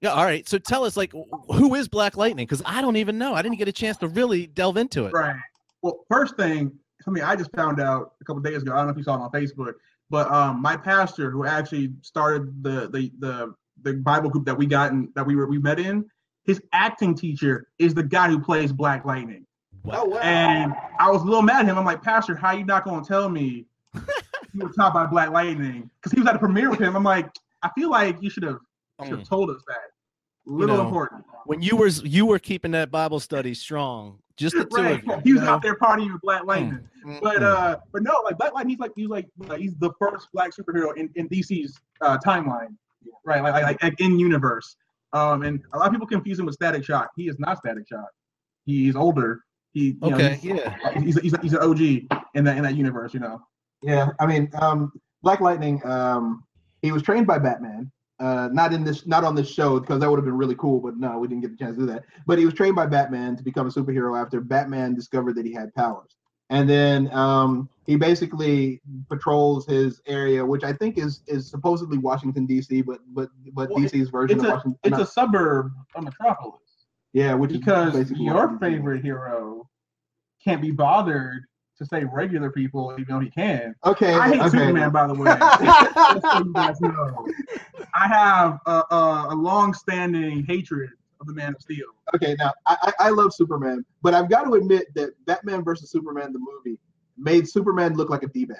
[0.00, 0.48] yeah, all right.
[0.48, 1.12] So tell us, like,
[1.48, 2.46] who is Black Lightning?
[2.46, 3.34] Because I don't even know.
[3.34, 5.12] I didn't get a chance to really delve into it.
[5.12, 5.36] Right.
[5.82, 8.72] Well, first thing, something I just found out a couple days ago.
[8.72, 9.74] I don't know if you saw it on Facebook,
[10.10, 14.66] but um, my pastor, who actually started the the the the Bible group that we
[14.66, 16.04] got in that we were we met in,
[16.44, 19.46] his acting teacher is the guy who plays Black Lightning.
[19.90, 20.18] Oh wow.
[20.18, 21.78] And I was a little mad at him.
[21.78, 23.66] I'm like, Pastor, how you not gonna tell me
[24.52, 25.90] you were taught by Black Lightning?
[26.00, 26.96] Because he was at a premiere with him.
[26.96, 27.28] I'm like,
[27.62, 28.58] I feel like you should have
[29.00, 29.24] Mm.
[29.28, 29.76] told us that.
[30.44, 31.24] Little know, important.
[31.44, 34.98] when you were you were keeping that Bible study strong, just the two Right.
[34.98, 35.20] of you.
[35.22, 35.52] He was you know?
[35.52, 36.80] out there partying with Black Lightning.
[37.06, 37.42] Mm, But mm.
[37.42, 40.50] uh, but no, like Black Lightning, he's like he's like uh, he's the first black
[40.52, 42.74] superhero in, in DC's uh, timeline,
[43.24, 43.40] right?
[43.42, 44.74] Like, like like in universe.
[45.12, 47.10] Um, and a lot of people confuse him with Static Shock.
[47.16, 48.08] He is not Static Shock.
[48.66, 49.44] He's older.
[49.74, 51.00] He you know, Okay, he's, yeah.
[51.00, 51.80] he's, he's, he's an OG
[52.34, 53.14] in that in that universe.
[53.14, 53.42] You know.
[53.82, 55.84] Yeah, I mean, um, Black Lightning.
[55.84, 56.44] Um,
[56.82, 57.90] he was trained by Batman.
[58.20, 60.80] Uh, not in this, not on this show, because that would have been really cool.
[60.80, 62.04] But no, we didn't get the chance to do that.
[62.26, 65.52] But he was trained by Batman to become a superhero after Batman discovered that he
[65.52, 66.16] had powers.
[66.50, 72.46] And then um, he basically patrols his area, which I think is is supposedly Washington
[72.46, 74.78] D.C., but but but Well, DC's version It's of a Washington.
[74.82, 76.62] it's not- a suburb of Metropolis
[77.12, 78.76] yeah, which is because basically your Washington, D.C..
[78.76, 79.68] favorite hero
[80.44, 81.44] can't be bothered
[81.78, 83.74] to say regular people, even though he can.
[83.84, 84.48] Okay, I hate okay.
[84.50, 85.36] Superman, by the way.
[86.22, 87.26] So you guys know.
[87.94, 91.86] I have a, a, a long-standing hatred of the Man of Steel.
[92.14, 95.90] okay, now I, I I love Superman, but I've got to admit that Batman versus
[95.90, 96.78] Superman, the movie,
[97.16, 98.58] made Superman look like a d bag.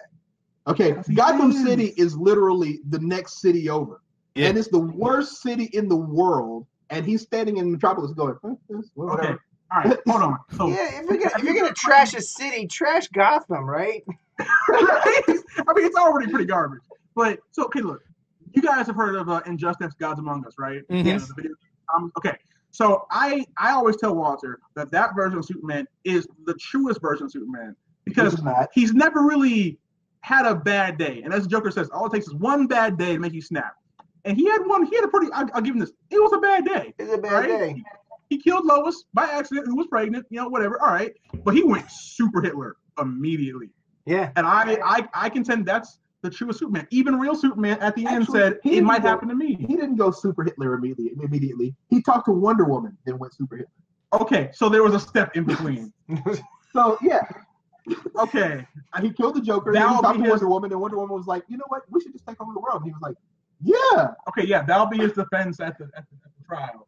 [0.66, 1.62] Okay, Yes, Gotham is.
[1.64, 4.02] City is literally the next city over,
[4.35, 4.48] Yeah.
[4.48, 6.66] and it's the worst city in the world.
[6.90, 10.38] And he's standing in Metropolis going, "Eh, yes, well, Okay, whatever." All right, hold on.
[10.57, 14.04] So, Yeah, if you're gonna if you're gonna trash a city, trash Gotham, right?
[14.40, 16.81] I mean, it's already pretty garbage.
[17.14, 18.00] But so, okay, look,
[18.52, 20.87] you guys have heard of uh, Injustice: Gods Among Us, right?
[20.88, 21.04] Mhm.
[21.04, 21.54] You know,
[21.94, 22.37] um, okay,
[22.70, 27.26] so I I always tell Walter that that version of Superman is the truest version
[27.26, 29.78] of Superman because Which he's never really
[30.20, 31.22] had a bad day.
[31.24, 33.74] And as Joker says, all it takes is one bad day to make you snap.
[34.24, 34.85] And he had one.
[34.85, 35.31] He had a pretty.
[35.33, 35.92] I'll, I'll give him this.
[36.11, 36.94] It was a bad day.
[36.98, 37.48] It's a bad right?
[37.48, 37.83] day.
[38.31, 40.27] He killed Lois by accident, who was pregnant.
[40.31, 40.81] You know, whatever.
[40.83, 41.12] All right,
[41.45, 43.71] but he went super Hitler immediately.
[44.07, 44.31] Yeah.
[44.37, 46.87] And I, I, I contend that's the truest Superman.
[46.91, 49.55] Even real Superman at the end said it might go- happen to me.
[49.55, 51.23] He didn't go super Hitler immediately.
[51.25, 53.73] Immediately, he talked to Wonder Woman, then went super Hitler.
[54.23, 55.93] Okay, so there was a step in between.
[56.75, 57.23] So yeah,
[58.19, 59.73] Okay, and he killed the Joker.
[59.73, 61.64] Then he That'll talked to his- Wonder Woman, and Wonder Woman was like, "You know
[61.69, 61.83] what?
[61.91, 63.17] We should just take over the world." And he was like,
[63.62, 66.87] "Yeah." okay, yeah, that'll be his defense at the at the, at the trial.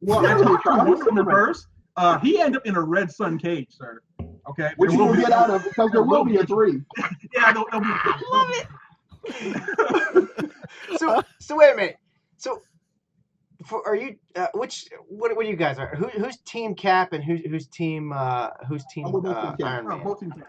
[0.00, 1.26] Well, Well, actually, actually, trial Wonder Woman Superman.
[1.26, 1.66] reverse.
[1.96, 4.00] Uh, he ended up in a red sun cage, sir.
[4.48, 6.80] Okay, which you will will get out of because there will be a three.
[7.34, 7.90] Yeah, there'll, there'll be.
[7.92, 10.40] I love it.
[10.98, 11.96] so so wait a minute.
[12.36, 12.62] So
[13.64, 15.94] for are you uh, which what what do you guys are?
[15.96, 19.86] Who, who's team Cap and who's who's team uh who's team I'm uh, Team Iron
[19.86, 20.04] Oh, Man?
[20.04, 20.44] both teams have.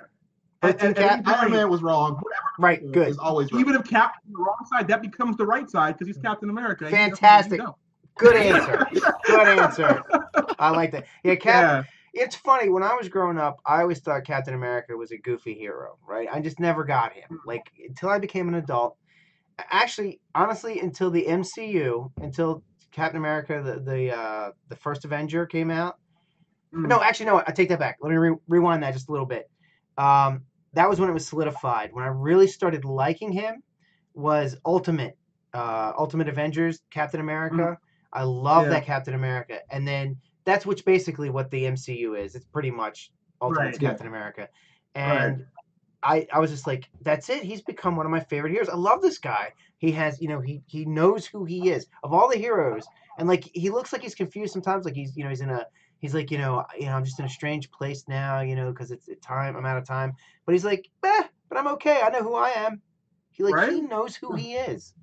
[0.62, 1.18] And- team and- Cap?
[1.20, 2.22] and Iron Iron Man was wrong.
[2.60, 3.08] Right, good.
[3.10, 3.60] Is always right.
[3.60, 6.50] Even if Cap on the wrong side, that becomes the right side because he's Captain
[6.50, 6.86] America.
[6.86, 7.60] He Fantastic.
[8.20, 8.86] Good answer.
[9.26, 10.04] Good answer.
[10.60, 11.06] I like that.
[11.24, 11.86] Yeah, Cap.
[11.86, 12.24] Yeah.
[12.24, 15.54] It's funny when I was growing up, I always thought Captain America was a goofy
[15.54, 16.28] hero, right?
[16.32, 17.40] I just never got him.
[17.46, 18.98] Like until I became an adult.
[19.72, 25.70] Actually, honestly, until the MCU, until Captain America, the the uh, the first Avenger came
[25.72, 25.98] out.
[26.74, 26.88] Mm.
[26.88, 27.44] No, actually, no.
[27.46, 27.98] I take that back.
[28.02, 29.50] Let me re- rewind that just a little bit.
[29.98, 31.92] Um, that was when it was solidified.
[31.94, 33.62] When I really started liking him
[34.14, 35.18] was Ultimate,
[35.54, 37.78] uh, Ultimate Avengers, Captain America.
[38.14, 38.70] I love Yeah.
[38.72, 42.36] that Captain America, and then that's which basically what the MCU is.
[42.36, 43.90] It's pretty much Ultimate Right, yeah.
[43.90, 44.50] Captain America,
[44.96, 45.46] and
[46.04, 47.44] I I was just like, that's it.
[47.44, 48.70] He's become one of my favorite heroes.
[48.70, 49.54] I love this guy.
[49.78, 52.86] He has, you know, he he knows who he is of all the heroes,
[53.18, 54.86] and like he looks like he's confused sometimes.
[54.86, 55.66] Like he's, you know, he's in a
[56.00, 58.72] he's like, you know, you know, I'm just in a strange place now, you know,
[58.72, 59.56] because it's it's time.
[59.56, 60.14] I'm out of time.
[60.46, 62.02] But he's like, eh, but I'm okay.
[62.02, 62.82] I know who I am.
[63.32, 63.70] He like Right?
[63.70, 64.94] he knows who he is.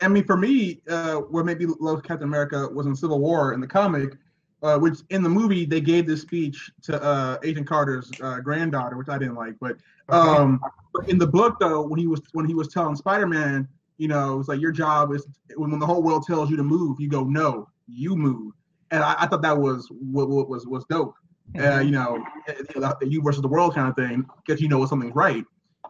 [0.00, 3.54] I mean, for me, uh, what made me love Captain America was in Civil War
[3.54, 4.16] in the comic,
[4.62, 8.96] uh, which in the movie they gave this speech to uh, Agent Carter's uh, granddaughter,
[8.96, 9.54] which I didn't like.
[9.60, 9.76] But
[10.08, 10.60] um,
[10.92, 14.38] but in the book, though, when he was when he was telling Spider-Man, you know,
[14.38, 17.08] it's like your job is when, when the whole world tells you to move, you
[17.08, 18.52] go no, you move.
[18.90, 21.14] And I, I thought that was what, what was was dope.
[21.58, 25.14] Uh, you know, the you versus the world kind of thing, because you know something's
[25.14, 25.44] right.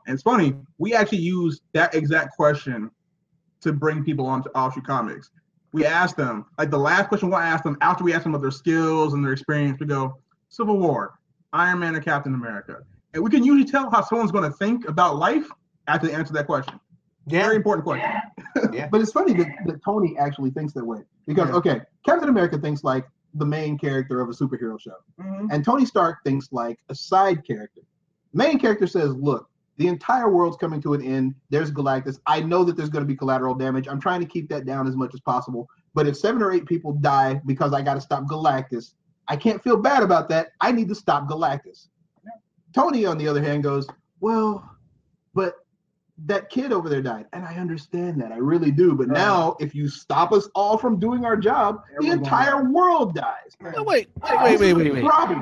[0.06, 2.90] And it's funny, we actually used that exact question
[3.66, 5.30] to bring people onto offshoot comics.
[5.72, 8.42] We asked them, like the last question we asked them after we asked them about
[8.42, 10.16] their skills and their experience, we go,
[10.48, 11.18] Civil War,
[11.52, 12.78] Iron Man or Captain America.
[13.12, 15.46] And we can usually tell how someone's going to think about life
[15.88, 16.78] after they answer that question.
[17.26, 18.10] Yeah, Very important question.
[18.72, 18.88] Yeah.
[18.90, 21.56] But it's funny that, that Tony actually thinks that way because Yeah.
[21.56, 25.48] okay, Captain America thinks like the main character of a superhero show, Mhm.
[25.50, 27.82] and Tony Stark thinks like a side character.
[28.32, 31.34] Main character says, "Look, the entire world's coming to an end.
[31.50, 32.18] There's Galactus.
[32.26, 33.88] I know that there's going to be collateral damage.
[33.88, 35.68] I'm trying to keep that down as much as possible.
[35.94, 38.94] But if seven or eight people die because I got to stop Galactus,
[39.28, 40.48] I can't feel bad about that.
[40.60, 41.88] I need to stop Galactus."
[42.74, 43.86] Tony, on the other hand, goes,
[44.20, 44.68] "Well,
[45.34, 45.65] but."
[46.24, 47.26] That kid over there died.
[47.34, 48.32] And I understand that.
[48.32, 48.94] I really do.
[48.94, 49.18] But Right.
[49.18, 53.52] now, if you stop us all from doing our job, the Everyone entire world dies.
[53.60, 55.04] No, wait, wait, wait, wait, wait, wait.
[55.04, 55.34] Robbie.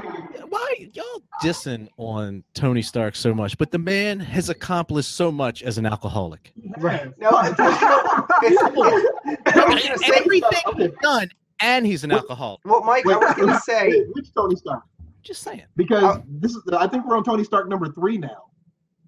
[0.49, 3.57] Why y'all dissing on Tony Stark so much?
[3.57, 6.53] But the man has accomplished so much as an alcoholic.
[6.79, 7.13] right.
[7.19, 7.59] No, it's, it's,
[8.43, 10.83] it's, I was gonna Everything Okay.
[10.89, 11.29] he's done
[11.61, 12.61] and he's an What- alcoholic.
[12.65, 14.83] Well, Mike, I was gonna say, which Tony Stark?
[15.23, 15.63] Just saying.
[15.77, 18.45] Because Uh, this is I think we're on Tony Stark number three now.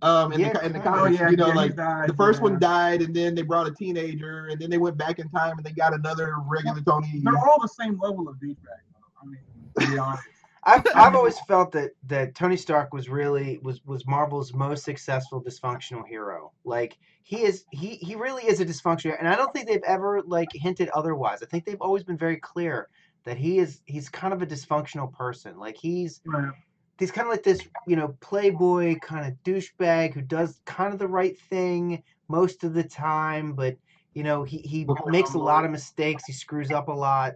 [0.03, 1.01] Um, in Yeah, the in the kinda.
[1.01, 2.45] Oh yeah, you know, yeah, like died, the first yeah.
[2.51, 5.57] one died, and then they brought a teenager, and then they went back in time,
[5.57, 7.21] and they got another regular Tony.
[7.23, 8.57] They're all the same level of douchebag.
[8.65, 9.23] though.
[9.23, 9.39] I mean,
[9.81, 10.25] to be honest.
[10.69, 15.43] I've, I've always felt that that Tony Stark was really was was Marvel's most successful
[15.43, 16.53] dysfunctional hero.
[16.65, 20.23] Like he is he he really is a dysfunctional, and I don't think they've ever
[20.27, 21.41] like hinted otherwise.
[21.41, 22.89] I think they've always been very clear
[23.25, 25.57] that he is he's kind of a dysfunctional person.
[25.57, 26.53] Like he's Right.
[26.99, 30.99] He's kind of like this you know playboy kind of douchebag who does kind of
[30.99, 33.77] the right thing most of the time, but
[34.15, 36.25] you know he he makes a lot of mistakes.
[36.27, 37.35] He screws up a lot.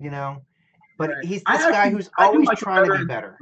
[0.00, 0.42] You know.
[0.98, 1.24] But Right.
[1.24, 3.38] he's I this guy actually- who's always like trying to be better.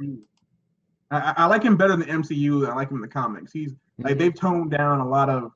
[1.11, 3.51] I, I- I like him better in the MCU I like him in the comics.
[3.51, 5.51] He's like they've toned down a lot of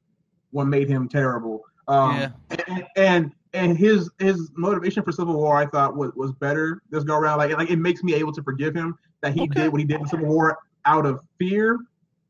[0.52, 1.62] what made him terrible.
[1.88, 2.30] Um, Yeah.
[2.68, 7.04] and, and and his his motivation for Civil War I thought was, was better this
[7.04, 7.38] go around.
[7.40, 9.62] Like like it makes me able to forgive him that he Okay.
[9.63, 11.78] did what he did in Civil War out of fear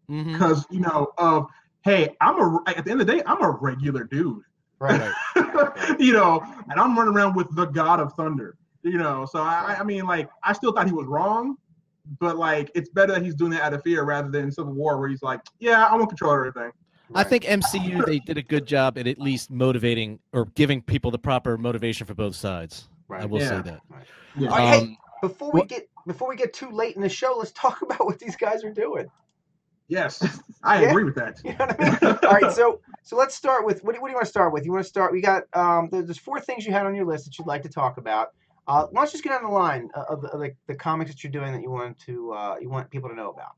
[0.08, 1.48] because you know of
[1.84, 4.44] hey I'm a at the end of the day I'm a regular dude.
[4.80, 5.12] Right.
[6.00, 8.56] you know, and I'm running around with the God of Thunder.
[8.84, 11.58] You know, so I, I mean, like, I still thought he was wrong,
[12.20, 14.98] but like, it's better that he's doing that out of fear rather than Civil War,
[15.00, 16.72] where he's like, "Yeah, I want control of everything."
[17.16, 21.10] I think MCU they did a good job at at least motivating or giving people
[21.10, 22.88] the proper motivation for both sides.
[23.10, 23.30] I Right.
[23.30, 23.62] will say Yeah.
[23.64, 23.82] that.
[24.38, 24.50] Yeah.
[24.50, 27.10] All right, hey, Um, Before we what- get before we get too late in the
[27.10, 29.08] show, let's talk about what these guys are doing.
[29.88, 30.90] Yes, I Yeah.
[30.90, 31.40] agree with that.
[31.44, 32.20] You know what I mean?
[32.24, 34.52] All right, so so let's start with what do, what do you want to start
[34.54, 34.66] with?
[34.66, 35.14] You want to start?
[35.14, 37.70] We got um, there's four things you had on your list that you'd like to
[37.70, 38.30] talk about.
[38.68, 41.12] Uh, why don't you just get on the line of the, of the, the comics
[41.12, 43.52] that you're doing that you want to uh, you want people to know about?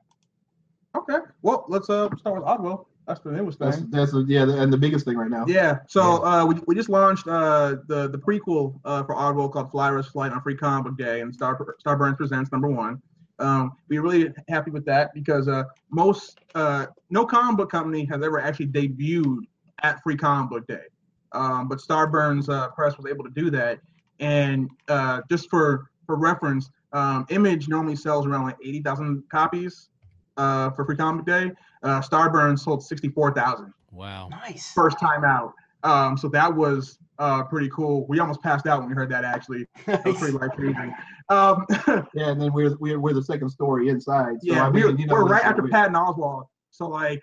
[0.95, 2.88] Okay, well, let's uh start with Oddwell.
[3.09, 3.89] That's the newest That's thing.
[3.89, 5.43] that's yeah, and the biggest thing right now.
[5.47, 9.71] Yeah, so uh, we, we just launched uh, the the prequel uh, for Oddwell called
[9.71, 13.01] Flyers Flight on Free Comic Book Day, and Star Starburns presents number one.
[13.39, 18.21] Um, we're really happy with that because uh, most uh, no comic book company has
[18.21, 19.39] ever actually debuted
[19.81, 20.85] at Free Comic Book Day,
[21.31, 23.79] um, but Starburns uh, Press was able to do that.
[24.19, 29.89] And uh, just for for reference, um, Image normally sells around like eighty thousand copies
[30.37, 31.55] uh, for Free Comic Book Day.
[31.83, 34.27] Uh, Starburns sold sixty four thousand wow.
[34.29, 34.71] Nice.
[34.73, 35.53] first time out.
[35.83, 38.05] Um, so that was uh, pretty cool.
[38.07, 39.23] We almost passed out when we heard that.
[39.23, 40.93] Actually, that was pretty life changing.
[41.29, 41.65] Um,
[42.13, 44.35] Yeah, and then we're we're, we're the second story inside.
[44.41, 46.45] So, yeah, I mean, we're, you know, we're right after we- Patton Oswalt.
[46.71, 47.21] So like,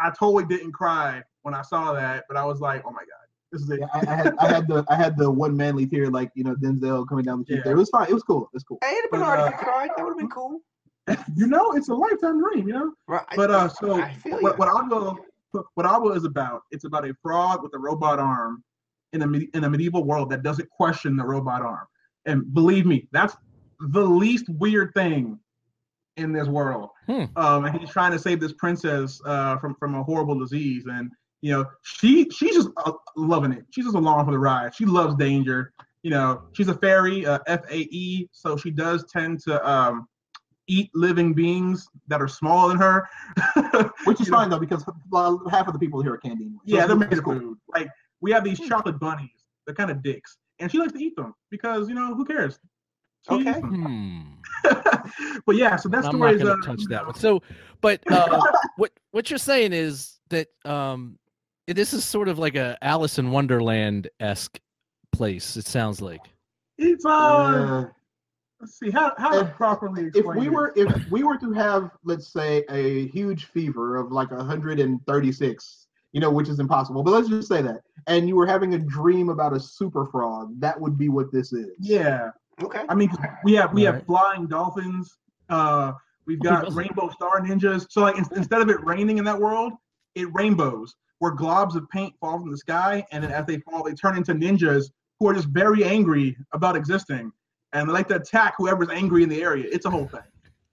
[0.00, 3.26] I totally didn't cry when I saw that, but I was like, oh my god,
[3.52, 3.80] this is it.
[3.80, 6.44] Yeah, I, I had I had the I had the one manly tear like you
[6.44, 7.62] know Denzel coming down the cheek Yeah.
[7.64, 7.72] there.
[7.74, 8.08] It was fine.
[8.08, 8.48] It was cool.
[8.54, 8.78] It's cool.
[8.82, 9.90] Hey, it'd have been But, hard uh, if you cried.
[9.96, 10.60] That would have been cool.
[11.34, 12.66] You know, it's a lifetime dream.
[12.66, 12.92] You know.
[13.06, 13.24] Right.
[13.36, 14.54] But uh, so what you.
[14.56, 15.18] what Oddwell
[15.74, 16.62] what Oddwell is about?
[16.70, 18.62] It's about a frog with a robot arm
[19.12, 21.86] in a in a medieval world that doesn't question the robot arm.
[22.26, 23.36] And believe me, that's
[23.78, 25.38] the least weird thing
[26.16, 26.90] in this world.
[27.06, 27.24] Hmm.
[27.36, 31.10] Um, and he's trying to save this princess uh, from from a horrible disease, and
[31.42, 33.64] you know she she's just uh, loving it.
[33.70, 34.74] She's just along for the ride.
[34.74, 35.72] She loves danger.
[36.02, 40.06] You know, she's a fairy, uh, F A E, so she does tend to um,
[40.68, 43.08] eat living beings that are smaller than her.
[44.04, 46.46] Which is You know, fine though because well, half of the people here are candy.
[46.46, 47.38] So yeah, they're it's made of cool.
[47.38, 47.58] food.
[47.68, 47.88] Like
[48.20, 49.30] we have these chocolate bunnies.
[49.66, 52.58] They're kind of dicks, and she likes to eat them because you know who cares.
[53.28, 53.60] She Okay.
[53.60, 54.20] Hmm.
[55.46, 57.14] but yeah, so that I'm story not is going uh, to touch that one.
[57.14, 57.42] So,
[57.80, 58.40] but uh,
[58.76, 61.18] what what you're saying is that um,
[61.66, 64.60] this is sort of like a Alice in Wonderland esque
[65.12, 65.56] place.
[65.56, 66.20] It sounds like.
[66.78, 67.86] It's Uh,
[68.60, 70.52] let's see how how to If- properly if we it.
[70.52, 76.20] were if we were to have let's say a huge fever of like 136 you
[76.20, 79.28] know which is impossible but let's just say that and you were having a dream
[79.28, 82.30] about a super frog that would be what this is yeah,
[82.62, 82.84] Okay.
[82.88, 83.10] I mean
[83.44, 84.06] we have we have Right.
[84.06, 85.18] flying dolphins.
[85.50, 85.92] Uh,
[86.26, 87.86] we've got rainbow star ninjas.
[87.90, 89.74] So like in, instead of it raining in that world,
[90.14, 93.82] it rainbows where globs of paint fall from the sky, and then as they fall,
[93.82, 94.90] they turn into ninjas
[95.20, 97.30] who are just very angry about existing,
[97.72, 99.66] and they like to attack whoever's angry in the area.
[99.70, 100.20] It's a whole thing.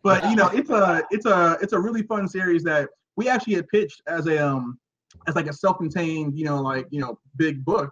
[0.04, 3.56] But you know, it's a it's a it's a really fun series that we actually
[3.56, 4.78] had pitched as a um
[5.28, 7.92] as like a self-contained you know like you know big book,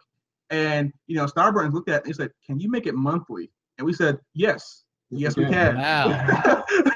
[0.50, 3.50] and you know Starburns looked at it and he said, "Can you make it monthly?"
[3.78, 6.64] And we said, "Yes, yes we can." Wow.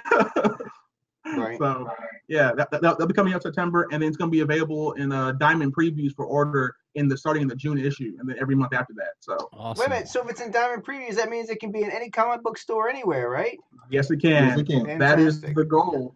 [1.25, 1.57] Right.
[1.57, 1.89] So
[2.27, 4.93] yeah, that, that, that'll be coming out September, and then it's going to be available
[4.93, 8.37] in uh, Diamond previews for order in the starting in the June issue, and then
[8.39, 9.13] every month after that.
[9.19, 9.79] So Awesome.
[9.81, 10.07] Wait a minute.
[10.07, 12.57] So if it's in Diamond Previews, that means it can be in any comic book
[12.57, 13.57] store anywhere, right?
[13.89, 14.57] yes, it can.
[14.57, 14.81] Yes, can.
[14.81, 14.99] it can.
[14.99, 16.15] that is the goal.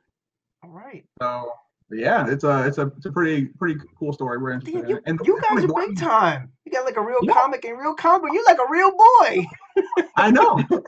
[0.64, 1.04] All right.
[1.22, 1.52] So
[1.92, 4.38] yeah, it's a it's a it's a pretty pretty cool story.
[4.38, 5.04] We're interested Damn, in you, it.
[5.08, 6.52] And you guys are big time.
[6.66, 7.34] You got like a real Yeah.
[7.34, 8.32] comic and real comic.
[8.34, 9.46] You're like a real boy.
[10.16, 10.62] I know.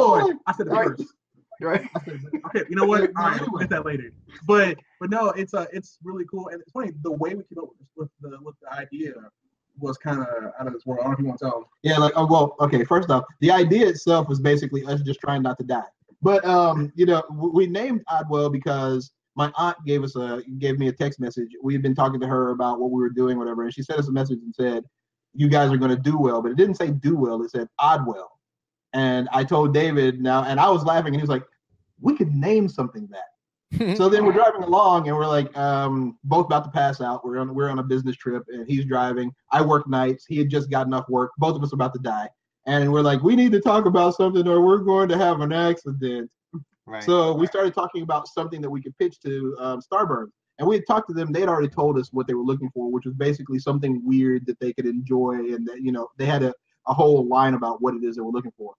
[0.00, 0.86] Oh, I said it Right.
[0.88, 1.14] first.
[1.64, 1.88] Right?
[1.96, 1.98] I
[2.46, 3.00] okay, you know what?
[3.00, 4.12] All right, we'll get that later.
[4.46, 7.58] But but no, it's uh it's really cool and it's funny the way we came
[7.60, 9.12] up with the with the idea
[9.80, 10.26] was kind of
[10.58, 11.00] out of this world.
[11.00, 11.60] I don't know if you want to tell.
[11.60, 11.64] them.
[11.82, 12.84] Yeah, like oh, well, okay.
[12.84, 15.82] First off, the idea itself was basically us just trying not to die.
[16.22, 20.88] But um, you know, we named Oddwell because my aunt gave us a gave me
[20.88, 21.50] a text message.
[21.62, 23.98] We had been talking to her about what we were doing, whatever, and she sent
[23.98, 24.84] us a message and said,
[25.34, 27.42] "You guys are going to do well," but it didn't say do well.
[27.42, 28.37] It said Oddwell.
[28.94, 31.44] And I told David now, and I was laughing, and he was like,
[32.00, 33.24] "We could name something that."
[33.96, 37.24] so then we're driving along and we're like um, both about to pass out.
[37.24, 39.30] We're on we're on a business trip and he's driving.
[39.52, 40.24] I work nights.
[40.26, 41.32] He had just gotten off work.
[41.36, 42.28] Both of us about to die.
[42.66, 45.52] And we're like we need to talk about something or we're going to have an
[45.52, 46.30] accident.
[46.86, 47.04] Right.
[47.04, 50.30] so we started talking about something that we could pitch to um, starburns.
[50.58, 51.30] And we had talked to them.
[51.30, 54.58] They'd already told us what they were looking for which was basically something weird that
[54.60, 56.54] they could enjoy and that you know they had a,
[56.88, 58.74] a whole line about what it is that we're looking for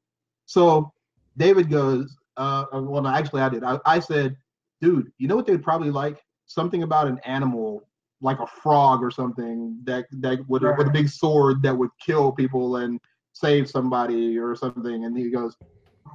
[0.46, 0.92] so
[1.38, 4.36] david goes uh, uh, well no actually i did I, I said
[4.82, 6.24] dude, you know what they'd probably like?
[6.46, 7.84] Something about an animal,
[8.22, 11.92] like a frog or something that that with a, with a big sword that would
[12.06, 13.00] kill people and
[13.34, 15.06] save somebody or something.
[15.06, 15.56] And he goes,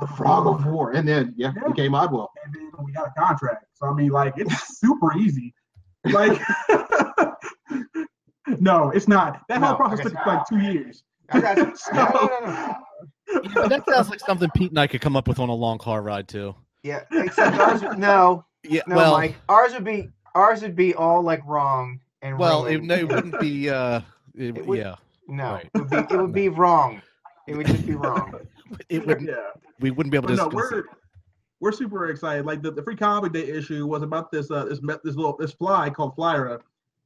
[0.00, 1.62] the frog of war, and then yeah, Yeah.
[1.66, 2.30] it became Oddwell.
[2.44, 3.66] And then we got a contract.
[3.74, 5.54] So I mean, like it's super easy.
[6.06, 6.40] Like
[8.60, 9.42] no, it's not.
[9.48, 11.04] That No, whole process took like two years.
[11.30, 11.74] I got you.
[11.76, 13.68] So- no, no, no.
[13.68, 16.02] That sounds like something Pete and I could come up with on a long car
[16.02, 16.54] ride too.
[16.82, 17.82] Yeah, except ours.
[17.82, 19.36] would- No, Yeah, no, well, Mike.
[19.48, 22.88] Ours would be ours would be all like wrong and well, it, ruined.
[22.88, 23.70] no, it wouldn't be.
[23.70, 24.00] Uh,
[24.36, 24.96] it, It would- yeah,
[25.28, 25.70] no, right.
[25.74, 27.00] it would be it would be wrong.
[27.48, 28.34] It would just be wrong.
[28.88, 29.22] it would.
[29.22, 29.34] Yeah.
[29.80, 30.42] We wouldn't be able But to.
[30.42, 30.84] no, we're
[31.60, 32.44] we're super excited.
[32.46, 35.52] Like the, the free comic day issue was about this uh this this little this
[35.52, 36.60] fly called Flyra,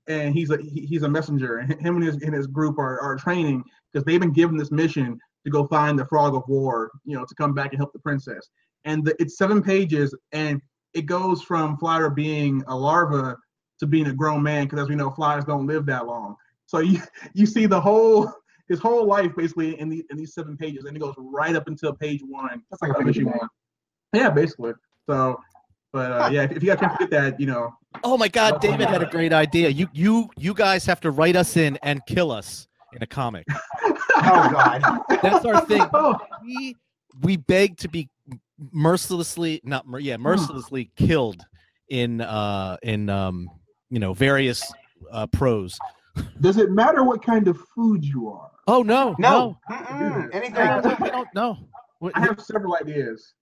[0.09, 1.59] and he's a he, he's a messenger.
[1.59, 3.65] And him and his and his group are are training
[3.99, 7.25] because they've been given this mission to go find the Frog of War, you know,
[7.25, 8.49] to come back and help the princess.
[8.85, 10.61] And the, it's seven pages, and
[10.95, 13.37] it goes from Flyra being a larva
[13.81, 14.65] to being a grown man.
[14.65, 16.37] Because as we know, flies don't live that long.
[16.67, 17.03] So you
[17.35, 18.33] you see the whole
[18.69, 21.67] his whole life basically in the in these seven pages, and it goes right up
[21.67, 22.63] until page one.
[22.71, 23.49] That's like a of issue one.
[24.13, 24.73] Yeah, basically.
[25.09, 25.41] So,
[25.93, 27.75] but uh, yeah, if, if you got a chance to get that, you know,
[28.05, 29.71] Oh my God, David had a great idea.
[29.71, 33.47] You you you guys have to write us in and kill us in a comic.
[34.21, 34.83] Oh God.
[35.23, 35.87] That's our thing.
[35.95, 36.75] oh, We
[37.23, 38.09] we beg to be
[38.73, 41.41] mercilessly not yeah mercilessly killed
[41.89, 43.49] in uh in um
[43.91, 44.73] you know various
[45.13, 45.79] uh prose.
[46.41, 48.51] Does it matter what kind of food you are?
[48.67, 49.57] Oh no No.
[49.71, 50.53] no, Mm-mm.
[50.93, 51.59] no, don't know.
[52.15, 53.35] I have several ideas.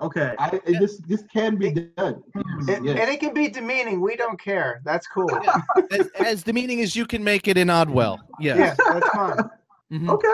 [0.00, 0.34] Okay.
[0.38, 2.22] I, it- this this can be done.
[2.68, 2.98] It- Yes.
[3.00, 4.00] And it can be demeaning.
[4.00, 4.80] We don't care.
[4.84, 5.30] That's cool.
[5.90, 8.20] as, as the meaning is you can make it in Oddwell.
[8.38, 8.58] Yes.
[8.78, 9.50] Yeah, that's fine.
[9.92, 10.08] Mhm.
[10.08, 10.28] Okay.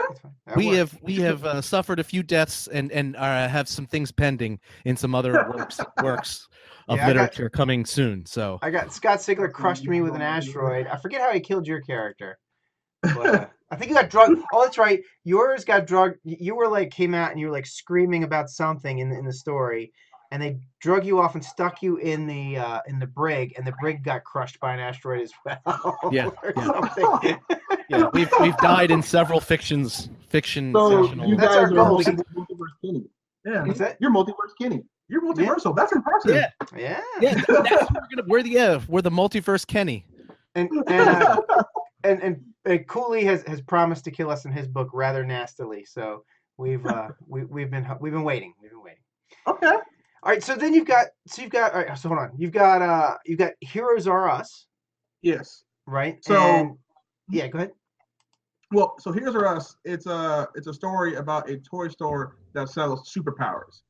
[0.47, 0.77] That we works.
[0.79, 4.61] have we have uh, suffered a few deaths and and uh, have some things pending
[4.85, 6.49] in some other works works
[6.89, 8.27] of Yeah, I got- literature coming soon.
[8.27, 10.87] So I got Scott Sigler crushed me with an asteroid.
[10.89, 12.39] I forget how he killed your character.
[13.03, 14.41] But uh, I think you got drugged.
[14.53, 15.01] Oh, that's right.
[15.25, 16.19] Yours got drugged.
[16.25, 19.25] You were like came out and you were like screaming about something in the, in
[19.25, 19.93] the story,
[20.31, 23.67] and they drug you off and stuck you in the uh, in the brig, and
[23.67, 25.99] the brig got crushed by an asteroid as well.
[26.13, 27.37] Yeah, yeah.
[27.89, 31.29] yeah, we've we've died in several fictions fiction So fictional.
[31.29, 31.87] you That's guys our are goal.
[31.89, 33.05] multi- multiverse Kenny.
[33.45, 33.65] Yeah.
[33.65, 33.97] What's that?
[34.01, 34.83] You're multiverse Kenny.
[35.09, 35.75] You're multiversal.
[35.77, 36.35] That's impressive.
[36.35, 37.01] yeah, Yeah.
[37.21, 37.63] yeah, that's what
[37.95, 40.05] we're gonna we're the yeah we're the multiverse Kenny.
[40.57, 41.41] And and, uh,
[42.07, 42.41] and and
[42.81, 45.85] uh, Cooley has has promised to kill us in his book rather nastily.
[45.85, 46.25] So
[46.57, 48.55] we've uh we we've been we've been waiting.
[48.61, 49.03] We've been waiting.
[49.47, 49.67] Okay.
[50.23, 52.31] All right, so then you've got so you've got all right, so hold on.
[52.37, 54.67] You've got uh you've got Heroes Are Us,
[55.23, 55.63] Yes.
[55.87, 56.23] right?
[56.25, 56.79] So- And-
[57.29, 57.73] yeah, go ahead.
[58.73, 59.77] Well, so here's for us.
[59.85, 63.83] It's a it's a story about a toy store that sells superpowers.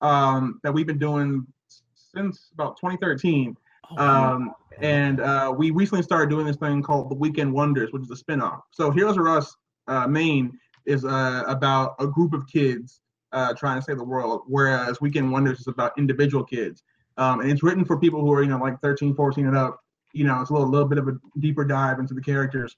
[0.00, 1.46] Um, that we've been doing
[1.94, 3.56] since about 2013.
[3.90, 8.02] Oh, Um, and uh, we recently started doing this thing called the Weekend Wonders, which
[8.02, 8.60] is a spinoff.
[8.70, 9.54] So Heroes Are Us
[9.86, 13.00] uh, main is uh, about a group of kids
[13.32, 16.82] uh, trying to save the world, whereas Weekend Wonders is about individual kids.
[17.16, 19.80] Um, and it's written for people who are, you know, like 13, 14 and up.
[20.12, 22.76] You know, it's a little, little bit of a deeper dive into the characters.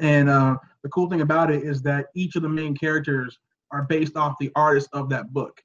[0.00, 3.38] And uh, the cool thing about it is that each of the main characters
[3.70, 5.62] are based off the artist of that book.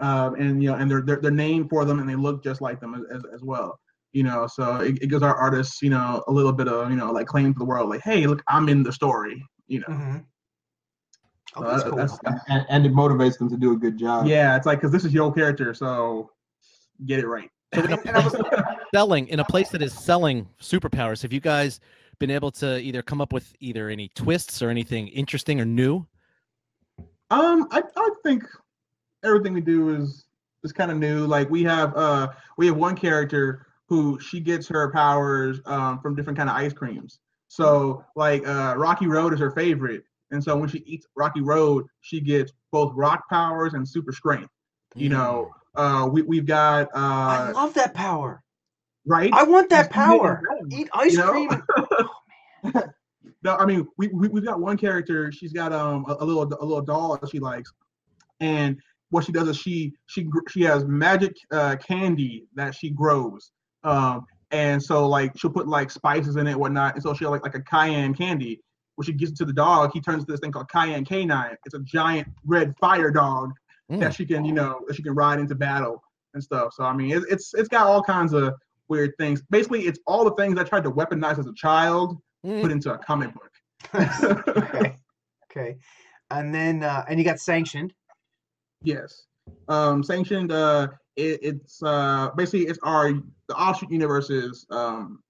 [0.00, 2.60] Um, and you know, and they're, they're they're named for them, and they look just
[2.60, 3.78] like them as, as, as well
[4.12, 6.96] you know so it, it gives our artists you know a little bit of you
[6.96, 9.86] know like claim to the world like hey look i'm in the story you know
[9.88, 10.18] Mm-hmm.
[11.56, 11.98] Oh, that's that- cool.
[11.98, 14.26] that's- And, and it motivates them to do a good job.
[14.26, 16.30] yeah it's like because this is your character so
[17.06, 18.36] get it right So in a And- and I was-
[18.94, 21.80] selling in a place that is selling superpowers, have you guys
[22.18, 26.06] been able to either come up with either any twists or anything interesting or new?
[27.30, 28.44] um I, I I think
[29.24, 30.24] everything we do is
[30.64, 31.26] is kind of new.
[31.26, 36.14] Like we have uh we have one character who she gets her powers um, from
[36.14, 37.18] different kind of ice creams.
[37.48, 41.84] So like uh, Rocky Road is her favorite, and so when she eats Rocky Road,
[42.00, 44.48] she gets both rock powers and super strength.
[44.94, 48.42] You know, uh, we we've got I uh, love that power.
[49.04, 49.30] right.
[49.34, 50.42] I want that Just power.
[50.70, 51.30] Eat ice You know?
[51.30, 52.72] cream.
[53.44, 55.30] No, I mean we, we we've got one character.
[55.32, 57.72] She's got um a, a little a little doll that she likes,
[58.40, 58.80] and
[59.10, 63.50] what she does is she she she has magic uh, candy that she grows.
[63.84, 67.30] Um, and so like she'll put like spices in it and whatnot, and so she'll
[67.30, 68.60] like like a cayenne candy.
[68.96, 71.56] When she gives it to the dog, he turns to this thing called cayenne canine.
[71.64, 73.52] It's a giant red fire dog
[73.90, 73.98] Mm.
[73.98, 76.00] that she can you know that she can ride into battle
[76.34, 76.72] and stuff.
[76.74, 78.54] So I mean it, it's it's got all kinds of
[78.88, 79.42] weird things.
[79.50, 82.16] Basically, it's all the things I tried to weaponize as a child
[82.46, 82.62] Mm.
[82.62, 83.50] put into a comic book.
[84.56, 84.96] okay.
[85.50, 85.76] Okay.
[86.30, 87.92] And then uh and you got sanctioned.
[88.82, 89.24] Yes.
[89.68, 90.52] Um, sanctioned.
[90.52, 93.12] Uh, it, it's uh, basically it's our
[93.48, 95.22] the offshoot universe's um,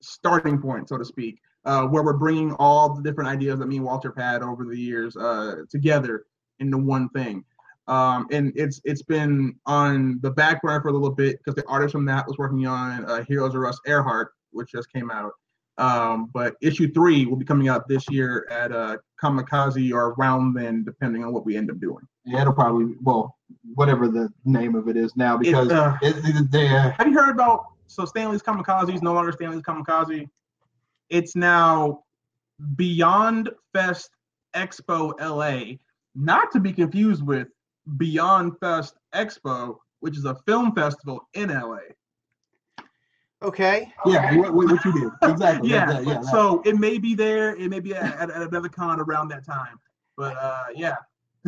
[0.00, 3.76] starting point, so to speak, uh, where we're bringing all the different ideas that me
[3.76, 6.26] and Walter have had over the years uh, together
[6.58, 7.44] into one thing.
[7.88, 11.66] Um, and it's it's been on the back burner for a little bit because the
[11.68, 15.32] artist from that was working on uh, Heroes of Russ Earhart, which just came out.
[15.78, 20.54] Um, but issue three will be coming out this year at uh, Comikaze or around
[20.54, 22.06] then, depending on what we end up doing.
[22.24, 23.36] Yeah, it'll probably well,
[23.74, 27.14] whatever the name of it is now, because uh, it, it, they, uh, Have you
[27.14, 30.28] heard about so Stan Lee's Comikaze is no longer Stan Lee's Comikaze?
[31.10, 32.02] It's now
[32.74, 34.10] Beyond Fest
[34.54, 35.76] Expo LA,
[36.14, 37.48] not to be confused with
[37.98, 41.78] Beyond Fest Expo, which is a film festival in LA.
[43.46, 43.92] Okay.
[44.06, 45.70] yeah, what, what what you did exactly.
[45.70, 46.14] Yeah, yeah, yeah.
[46.14, 46.24] that.
[46.26, 49.44] so it may be there, it may be at, at, at another con around that
[49.44, 49.78] time.
[50.16, 50.96] But uh, yeah,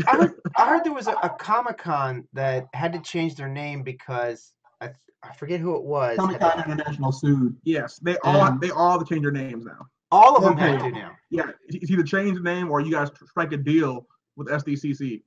[0.07, 3.49] I heard, I heard there was a, a Comic Con that had to change their
[3.49, 4.90] name because I,
[5.22, 6.16] I forget who it was.
[6.18, 7.57] Comic Con International sued.
[7.64, 9.86] yes, they all Um, they all have to change their names now.
[10.11, 10.70] All of them Okay.
[10.72, 11.11] had to now.
[11.30, 15.22] yeah, it's it's either change the name or you guys strike a deal with SDCC.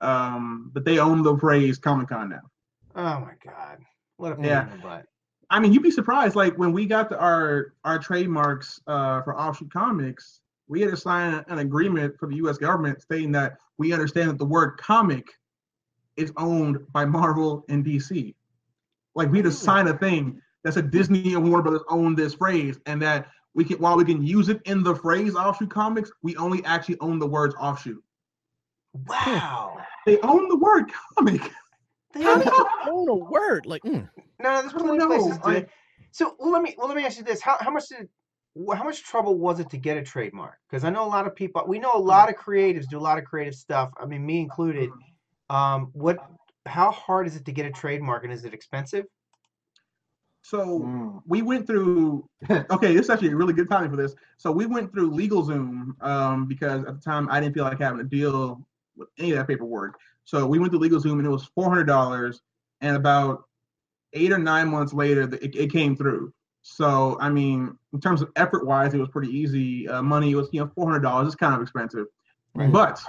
[0.00, 2.40] Um, but they own the phrase Comic Con now.
[2.96, 3.78] Oh my god.
[4.16, 4.70] What a pain Yeah.
[4.72, 5.06] in the butt.
[5.50, 6.36] I mean, you'd be surprised.
[6.36, 11.44] Like when we got our our trademarks uh, for Offshoot Comics, we had to sign
[11.48, 12.58] an agreement for the U.S.
[12.58, 15.26] government stating that we understand that the word comic
[16.16, 18.34] is owned by Marvel and DC.
[19.14, 19.56] Like we had to Hmm.
[19.56, 23.64] sign a thing that said Disney and Warner Brothers own this phrase, and that we
[23.64, 27.18] can while we can use it in the phrase Offshoot Comics, we only actually own
[27.18, 28.02] the words Offshoot.
[29.06, 29.78] Wow.
[30.06, 31.42] They own the word comic.
[32.14, 33.66] They How do you own a word?
[33.66, 33.92] Like, mm.
[33.92, 35.70] no, no, there's I don't plenty of know, places to like-
[36.12, 38.08] So let me well let me ask you this: how how much did
[38.72, 40.58] how much trouble was it to get a trademark?
[40.70, 41.64] Because I know a lot of people.
[41.66, 43.90] We know a lot of creatives do a lot of creative stuff.
[44.00, 44.90] I mean, me included.
[45.50, 46.18] Um, what?
[46.66, 49.06] How hard is it to get a trademark, and is it expensive?
[50.42, 51.22] So Mm.
[51.26, 52.28] we went through
[52.70, 56.00] okay this is actually a really good timing for this so we went through LegalZoom
[56.02, 58.60] um, because at the time i didn't feel like having to deal
[58.94, 62.36] with any of that paperwork so we went to LegalZoom and it was $400
[62.80, 63.44] and about
[64.14, 68.30] eight or nine months later it, it came through so i mean in terms of
[68.36, 71.60] effort wise it was pretty easy uh, money was you know $400 it's kind of
[71.62, 72.06] expensive
[72.54, 72.72] Right.
[72.72, 73.00] but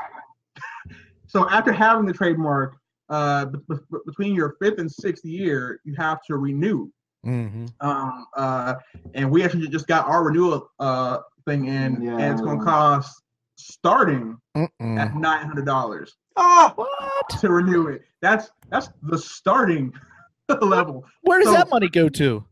[1.27, 2.75] so after having the trademark
[3.09, 6.89] uh, b- b- between your fifth and sixth year you have to renew
[7.23, 8.75] hmm um, uh,
[9.15, 12.17] and we actually just got our renewal uh, thing in, Yeah.
[12.17, 13.21] and it's going to cost
[13.57, 14.97] starting Mm-mm.
[14.99, 17.39] at nine hundred dollars Oh, What?
[17.39, 18.03] to renew it.
[18.21, 19.93] That's that's the starting
[20.61, 21.05] level.
[21.21, 22.45] Where does So- that money go to?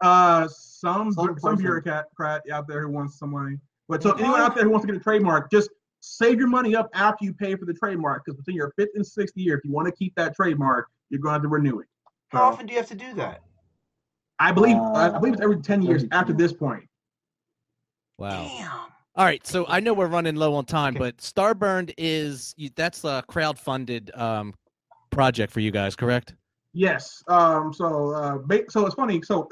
[0.00, 1.56] Uh, some Some some, person.
[1.82, 3.58] bureaucrat out there who wants some money.
[3.88, 5.70] But so anyone out there who wants to get a trademark, just
[6.00, 9.06] save your money up after you pay for the trademark because between your fifth and
[9.06, 11.80] sixth year, if you want to keep that trademark, you're going to have to renew
[11.80, 11.86] it.
[12.28, 13.42] how often do you have to do that?
[14.38, 16.84] I believe Uh, I believe it's every ten years every after this point.
[18.18, 18.30] Wow.
[18.58, 18.80] Damn.
[19.16, 23.04] All right, so I know we're running low on time, but Starburned is you- that's
[23.04, 24.54] a crowd-funded um,
[25.10, 26.34] project for you guys, correct?
[26.72, 27.22] Yes.
[27.28, 27.72] Um.
[27.72, 28.38] So, uh,
[28.68, 29.22] so it's funny.
[29.22, 29.48] So,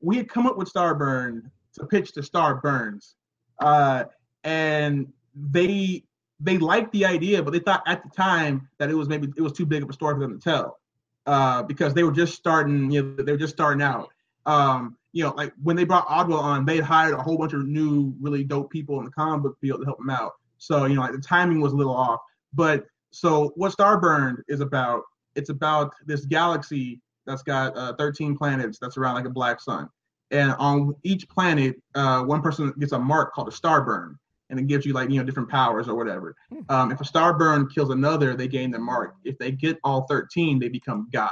[0.00, 1.42] we had come up with Starburn
[1.74, 3.14] to pitch to Starburns,
[3.60, 4.04] uh,
[4.42, 6.02] and they
[6.40, 9.40] they liked the idea, but they thought at the time that it was maybe it
[9.40, 10.80] was too big of a story for them to tell,
[11.26, 12.90] uh, because they were just starting.
[12.90, 14.08] You know, they were just starting out.
[14.46, 17.54] Um, you know, like when they brought Oddwell on, they had hired a whole bunch
[17.54, 20.32] of new, really dope people in the comic book field to help them out.
[20.58, 22.20] So, you know, like the timing was a little off.
[22.52, 25.04] But so what Starburned is about
[25.34, 29.88] it's about this galaxy that's got uh, 13 planets that's around like a black sun
[30.32, 34.16] and on each planet uh, one person gets a mark called a starburn
[34.50, 36.36] and it gives you like you know different powers or whatever.
[36.50, 36.60] Hmm.
[36.68, 39.14] Um, if a star burn kills another, they gain the mark.
[39.24, 41.30] If they get all 13, they become God.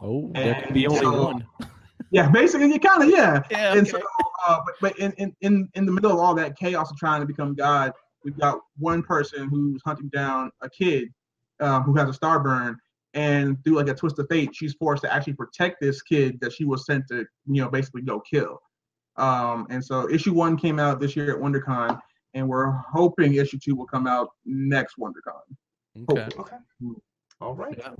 [0.00, 1.46] Oh, there can be only so- one.
[2.10, 3.42] Yeah, basically, you kind of yeah.
[3.50, 3.74] Yeah.
[3.74, 4.00] And so,
[4.46, 7.20] uh, but, but in, in, in, in the middle of all that chaos of trying
[7.20, 7.92] to become God,
[8.24, 11.08] we've got one person who's hunting down a kid
[11.60, 12.78] um, who has a star burn,
[13.14, 16.52] and through like a twist of fate, she's forced to actually protect this kid that
[16.52, 18.60] she was sent to, you know, basically go kill.
[19.16, 21.98] Um, and so issue one came out this year at WonderCon,
[22.34, 26.06] and we're hoping issue two will come out next WonderCon.
[26.10, 26.28] Okay.
[26.38, 26.56] Okay.
[27.40, 27.74] All right.
[27.76, 27.94] Yeah.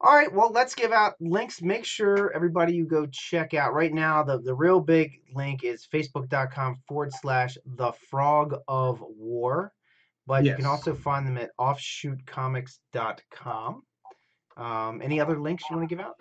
[0.00, 0.32] All right.
[0.32, 1.60] Well, let's give out links.
[1.62, 4.22] Make sure everybody you go check out right now.
[4.22, 9.72] The the real big link is facebook.com forward slash the frog of war.
[10.26, 13.82] But you can also find them at offshootcomics.com.
[14.56, 16.16] Um, any other links you want to give out?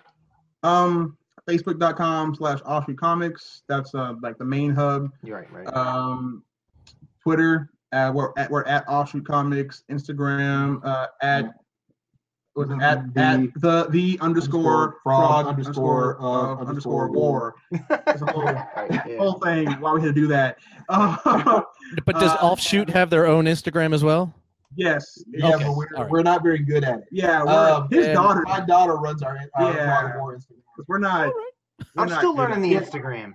[0.62, 1.18] Um,
[1.50, 3.62] Facebook.com slash offshootcomics.
[3.68, 5.10] That's uh, like the main hub.
[5.24, 5.66] You're right, right.
[5.76, 6.44] um,
[7.24, 7.72] Twitter.
[7.92, 9.82] Uh, we're at we're at Offshoot Comics.
[9.90, 11.46] Instagram uh, at
[12.56, 17.04] was it at The- at the the underscore underscore frog frog underscore, underscore uh, underscore
[17.04, 17.56] underscore war.
[17.72, 17.86] war.
[17.90, 18.44] A whole,
[18.90, 19.18] yeah.
[19.18, 19.68] whole thing.
[19.82, 20.58] Why we had to do that?
[20.90, 21.62] Uh,
[22.06, 24.34] But does Uh, Offshoot have their own Instagram as well?
[24.76, 25.24] yes.
[25.28, 26.12] Yeah, Okay, but we're, all right.
[26.12, 27.06] we're not very good at it.
[27.12, 27.44] Yeah.
[27.44, 28.42] We're, Um, his daughter.
[28.48, 30.00] My daughter runs our, our Yeah.
[30.02, 30.86] Frog War Instagram.
[30.88, 31.28] We're not.
[31.28, 32.74] we're I'm not still learning the.
[32.74, 33.34] Instagram.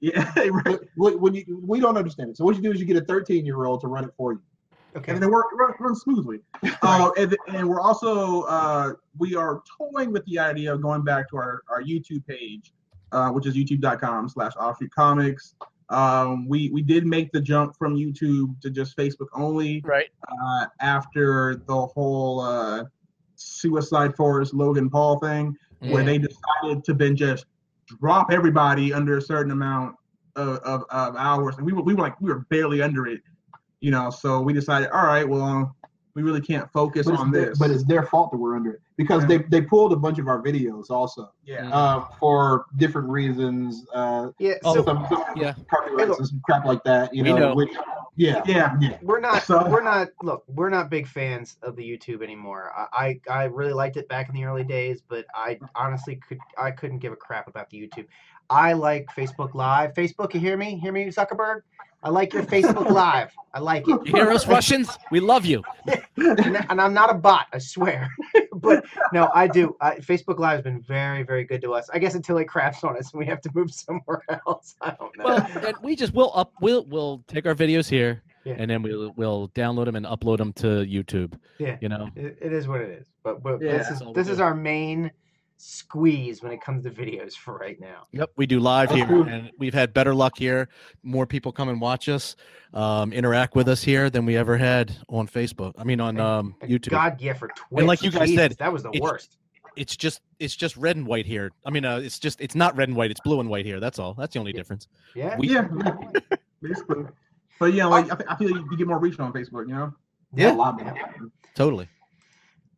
[0.00, 0.32] Yeah.
[0.64, 0.78] Right.
[0.96, 2.36] When when you, we don't understand it.
[2.36, 4.32] So what you do is you get a 13 year old to run it for
[4.32, 4.42] you.
[4.98, 5.12] Okay.
[5.12, 6.40] and they work run, run smoothly.
[6.82, 11.28] Uh, and, and we're also uh, we are toying with the idea of going back
[11.30, 12.72] to our, our YouTube page,
[13.12, 15.54] uh, which is youtube.com slash offshoot comics.
[15.90, 20.08] Um, we we did make the jump from YouTube to just Facebook only Right.
[20.28, 22.84] uh, after the whole uh,
[23.36, 27.46] Suicide Forest Logan Paul thing, where they decided to then just
[28.00, 29.96] drop everybody under a certain amount
[30.36, 33.20] of, of, of hours, and we were we were like we were barely under it,
[33.80, 34.10] you know.
[34.10, 35.74] So we decided, all right, well,
[36.14, 37.58] we really can't focus But it's, on their, this.
[37.58, 40.26] but it's their fault that we're under it because they, they pulled a bunch of
[40.26, 43.86] our videos also yeah, uh, for different reasons.
[43.94, 44.54] Uh, yeah.
[44.64, 45.54] So some, some yeah.
[45.70, 47.14] copyrights and some crap like that.
[47.14, 47.54] You We know, know.
[47.54, 47.70] Which,
[48.16, 48.98] yeah, yeah, yeah.
[49.00, 53.20] we're not So- we're not look we're not big fans of the youtube anymore I,
[53.30, 56.72] I i really liked it back in the early days but i honestly could i
[56.72, 58.06] couldn't give a crap about the youtube
[58.50, 61.60] i like facebook live facebook you hear me hear me zuckerberg
[62.02, 64.88] i like your facebook live i like it You hear us, Russians?
[65.10, 65.62] We love you.
[66.16, 68.08] and, and i'm not a bot i swear
[68.54, 71.98] but no i do I, facebook live has been very very good to us i
[71.98, 75.16] guess until it craps on us and we have to move somewhere else i don't
[75.18, 76.52] know Well, and we just will up.
[76.60, 78.56] We'll we'll take our videos here, Yeah.
[78.58, 81.32] and then we'll we'll download them and upload them to YouTube.
[81.58, 81.76] Yeah.
[81.80, 82.08] You know.
[82.16, 83.06] It, it is what it is.
[83.22, 83.78] But but Yeah.
[83.78, 85.10] this is That's all we this is our main
[85.58, 88.06] squeeze when it comes to videos for right now.
[88.12, 90.68] Yep, we do live here, and we've had better luck here.
[91.02, 92.36] More people come and watch us,
[92.74, 95.74] um, interact with us here than we ever had on Facebook.
[95.76, 96.90] I mean, on um, YouTube.
[96.90, 97.84] God, yeah, for Twitch.
[97.84, 99.36] like you guys Jesus, said, that was the it's- worst.
[99.76, 101.52] It's just it's just red and white here.
[101.64, 103.12] I mean, uh, it's just it's not red and white.
[103.12, 103.78] It's blue and white here.
[103.78, 104.12] That's all.
[104.14, 104.56] That's the only Yeah.
[104.56, 104.88] difference.
[105.14, 105.36] Yeah.
[105.38, 105.68] we- yeah,
[106.62, 107.04] basically.
[107.60, 109.94] But yeah, like I, I feel you, you get more reach on Facebook, you know.
[110.34, 110.52] Yeah.
[110.52, 110.94] a lot more.
[111.54, 111.88] Totally.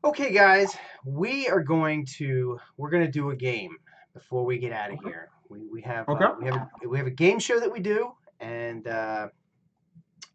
[0.03, 0.75] Okay, guys,
[1.05, 3.77] we are going to we're going to do a game
[4.15, 5.29] before we get out of here.
[5.51, 6.27] We we have uh, Okay.
[6.41, 9.29] we have a, we have a game show that we do, and uh,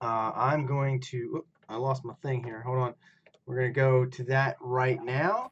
[0.01, 1.18] uh, I'm going to.
[1.38, 2.61] oop, I lost my thing here.
[2.61, 2.93] Hold on.
[3.47, 5.51] We're going to go to that right now.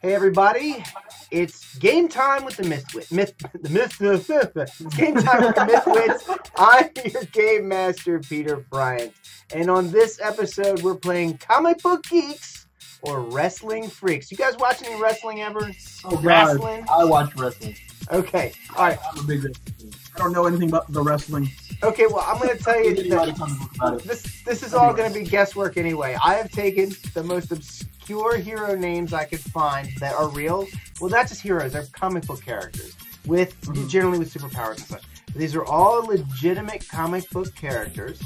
[0.00, 0.84] Hey everybody,
[1.30, 3.10] it's game time with the Mythwit.
[3.12, 6.50] Myth, the Myth, it's game time with the Mythwits.
[6.56, 9.12] I'm your game master, Peter Bryant,
[9.54, 12.63] and on this episode, we're playing Comic Book Geeks
[13.06, 14.30] or Wrestling Freaks.
[14.30, 15.70] You guys watch any wrestling ever?
[16.04, 16.24] Oh, God.
[16.24, 16.84] Wrestling?
[16.90, 17.76] I watch wrestling.
[18.12, 18.98] Okay, all right.
[19.12, 19.94] I'm a big wrestling.
[20.14, 21.50] I don't know anything about the wrestling.
[21.82, 24.04] Okay, well, I'm going to tell you that comes talk about it.
[24.04, 26.16] this this is all going to be guesswork anyway.
[26.24, 30.66] I have taken the most obscure hero names I could find that are real.
[31.00, 32.94] Well, not just heroes; they're comic book characters
[33.26, 33.88] with Mhm.
[33.88, 35.02] generally with superpowers and such.
[35.34, 38.20] These are all legitimate comic book characters,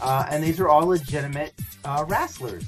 [0.00, 1.52] uh, and these are all legitimate
[1.84, 2.64] uh, wrestlers.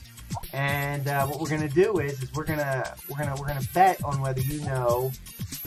[0.53, 4.03] And uh, what we're gonna do is, is we're gonna we're gonna we're gonna bet
[4.05, 5.13] on whether you know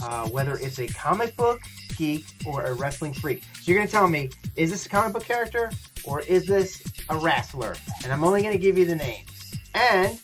[0.02, 1.60] uh, whether it's a comic book
[1.98, 3.44] geek or a wrestling freak.
[3.62, 5.72] So you're gonna tell me, is this a comic book character
[6.04, 7.76] or is this a wrestler?
[8.04, 9.30] And I'm only gonna give you the names.
[9.74, 10.20] And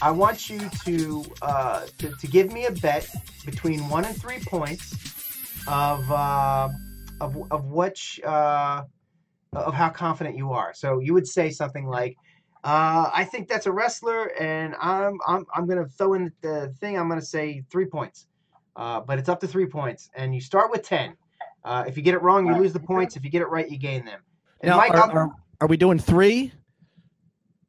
[0.00, 3.08] I want you to uh, to, to give me a bet
[3.44, 4.94] between one and three points
[5.66, 6.68] of uh,
[7.20, 8.82] of of which uh,
[9.54, 10.72] of how confident you are.
[10.74, 12.16] So you would say something like,
[12.64, 16.98] uh, "I think that's a wrestler," and I'm I'm I'm gonna throw in the thing.
[16.98, 18.26] I'm gonna say three points,
[18.76, 21.16] uh, but it's up to three points, and you start with ten.
[21.64, 23.16] Uh, if you get it wrong, you lose the points.
[23.16, 24.20] If you get it right, you gain them.
[24.60, 26.52] And Now, Mike, are, are, are we doing three?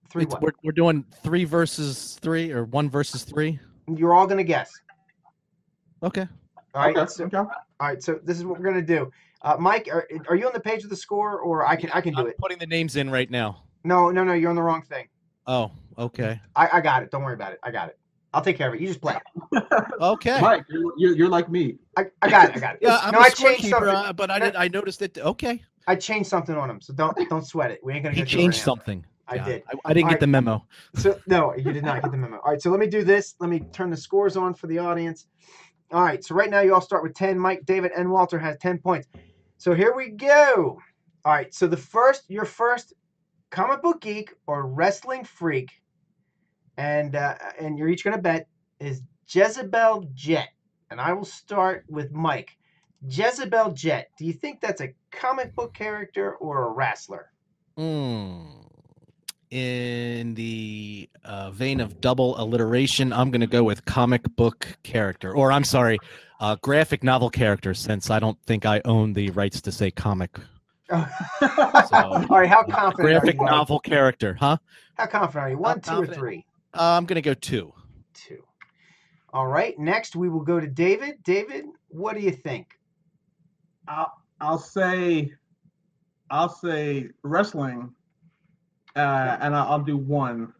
[0.09, 0.41] Three what?
[0.41, 3.59] We're, we're doing three versus three or one versus three.
[3.95, 4.71] You're all gonna guess.
[6.03, 6.27] Okay.
[6.75, 6.95] All right.
[6.95, 7.09] okay.
[7.09, 7.37] So, okay.
[7.37, 7.49] all
[7.81, 8.01] right.
[8.01, 9.11] So this is what we're gonna do.
[9.41, 12.01] Uh, Mike, are, are you on the page of the score, or I can I
[12.01, 12.37] can do I'm it?
[12.37, 13.63] putting the names in right now.
[13.83, 14.33] No, no, no.
[14.33, 15.07] You're on the wrong thing.
[15.47, 16.39] Oh, okay.
[16.55, 17.11] I, I got it.
[17.11, 17.59] Don't worry about it.
[17.63, 17.99] I got it.
[18.33, 18.81] I'll take care of it.
[18.81, 19.17] You just play.
[20.01, 20.41] Okay.
[20.41, 21.77] Mike, you're, you're, you're like me.
[21.97, 22.55] I, I got it.
[22.55, 22.79] I got it.
[22.81, 23.89] Yeah, I'm no, a I changed scorekeeper, something.
[23.89, 24.55] uh, but I did.
[24.55, 25.17] I noticed it.
[25.17, 27.79] Okay, I changed something on him, so don't don't sweat it.
[27.83, 29.05] We ain't gonna he go changed right something.
[29.27, 29.63] I Yeah, did.
[29.69, 30.19] I, I didn't All get right.
[30.21, 30.65] the memo.
[30.95, 32.37] So no, you did not get the memo.
[32.37, 33.35] All right, so let me do this.
[33.39, 35.27] Let me turn the scores on for the audience.
[35.91, 37.37] All right, so right now you all start with 10.
[37.37, 39.07] Mike, David, and Walter has 10 points.
[39.57, 40.79] So here we go.
[41.23, 42.93] All right, so the first, your first
[43.53, 45.69] comic book geek or wrestling freak,
[46.77, 48.47] and uh, and you're each gonna bet
[48.79, 50.49] is Jezebel Jet.
[50.89, 52.57] And I will start with Mike.
[53.07, 54.09] Jezebel Jet.
[54.17, 57.31] Do you think that's a comic book character or a wrestler?
[57.77, 58.45] Hmm.
[59.49, 65.35] In the uh, vein of double alliteration, I'm going to go with comic book character,
[65.35, 65.99] or I'm sorry,
[66.39, 70.39] uh, graphic novel character, since I don't think I own the rights to say comic.
[70.91, 71.07] All
[72.29, 73.41] right, how confident are Graphic you?
[73.41, 73.51] Mike?
[73.51, 74.57] novel character, huh?
[74.95, 75.57] How confident are you?
[75.57, 76.45] One, two, or three?
[76.73, 77.73] Uh, I'm going to go two.
[78.13, 78.43] Two.
[79.31, 79.77] All right.
[79.79, 81.23] Next, we will go to David.
[81.23, 82.77] David, what do you think?
[83.87, 84.11] I'll,
[84.41, 85.31] I'll say,
[86.29, 87.93] I'll say wrestling,
[88.95, 90.53] uh, and I'll, I'll do one.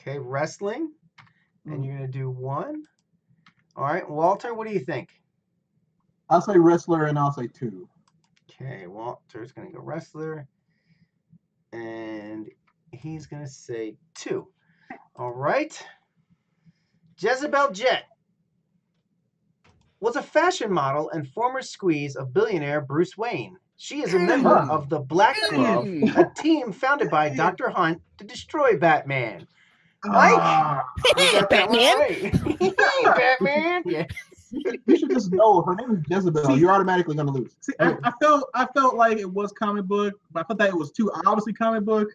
[0.00, 0.92] Okay, wrestling,
[1.66, 2.84] and you're gonna do one.
[3.76, 5.10] All right, Walter, what do you think?
[6.30, 7.88] I'll say wrestler and I'll say two.
[8.60, 10.46] Okay, Walter's gonna go wrestler,
[11.72, 12.48] and
[12.92, 14.48] he's gonna say two.
[15.16, 15.80] All right.
[17.20, 18.04] Jezebel Jet
[20.00, 23.56] was a fashion model and former squeeze of billionaire Bruce Wayne.
[23.76, 24.70] She is a member Mm.
[24.70, 25.86] of the Black Glove,
[26.16, 27.70] a team founded by Dr.
[27.70, 29.46] Hurt to destroy Batman.
[30.04, 30.34] Mike?
[30.38, 30.84] Ah,
[31.16, 33.16] You got that one right.
[33.16, 33.82] Batman.
[33.86, 34.06] Yeah.
[34.50, 36.44] You should just know her name is Jezebel.
[36.44, 37.52] See- You're automatically going to lose.
[37.60, 40.68] see, I, I felt, I felt like it was comic book, but I thought that
[40.70, 42.08] it was too obviously comic book.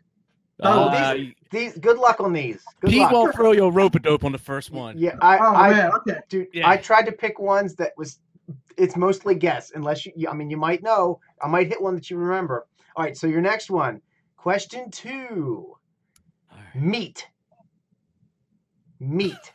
[0.62, 1.16] Oh, Uh,
[1.52, 2.64] These good luck on these.
[2.82, 3.12] Good Pete luck.
[3.12, 4.98] won't throw your rope a dope on the first one.
[4.98, 6.20] Yeah, I, Oh I man, okay.
[6.30, 6.70] dude, Yeah.
[6.70, 8.20] I tried to pick ones that was
[8.78, 11.20] it's mostly guess unless you, you I mean you might know.
[11.42, 12.68] I might hit one that you remember.
[12.96, 14.02] All right, so your next one.
[14.38, 15.76] Question 2.
[16.52, 16.76] All right.
[16.76, 17.28] Meat.
[19.00, 19.52] Meat.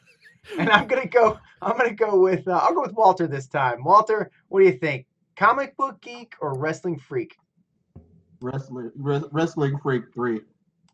[0.59, 3.27] and I'm going to go I'm going to go with uh, I'll go with Walter
[3.27, 3.83] this time.
[3.85, 5.07] Walter, what do you think?
[5.37, 7.37] Comic book geek or wrestling freak?
[8.41, 10.41] Wrestling, Res- wrestling freak three.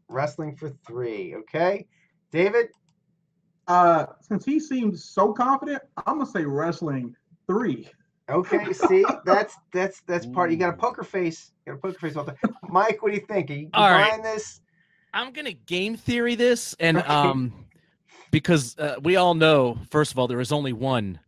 [0.08, 1.86] Wrestling for 3, okay?
[2.30, 2.68] David?
[3.66, 7.14] Uh, since he seemed so confident, I'm gonna say wrestling
[7.46, 7.88] three.
[8.30, 10.50] Okay, see, that's that's that's part.
[10.50, 11.52] You got a poker face.
[11.64, 12.14] You got a poker face.
[12.14, 12.36] Walter.
[12.68, 13.50] Mike, what do you think?
[13.50, 14.10] Are you All right.
[14.10, 14.60] buying this?
[15.14, 17.52] I'm gonna game theory this, and um,
[18.34, 21.20] because uh, we all know, first of all, there is only one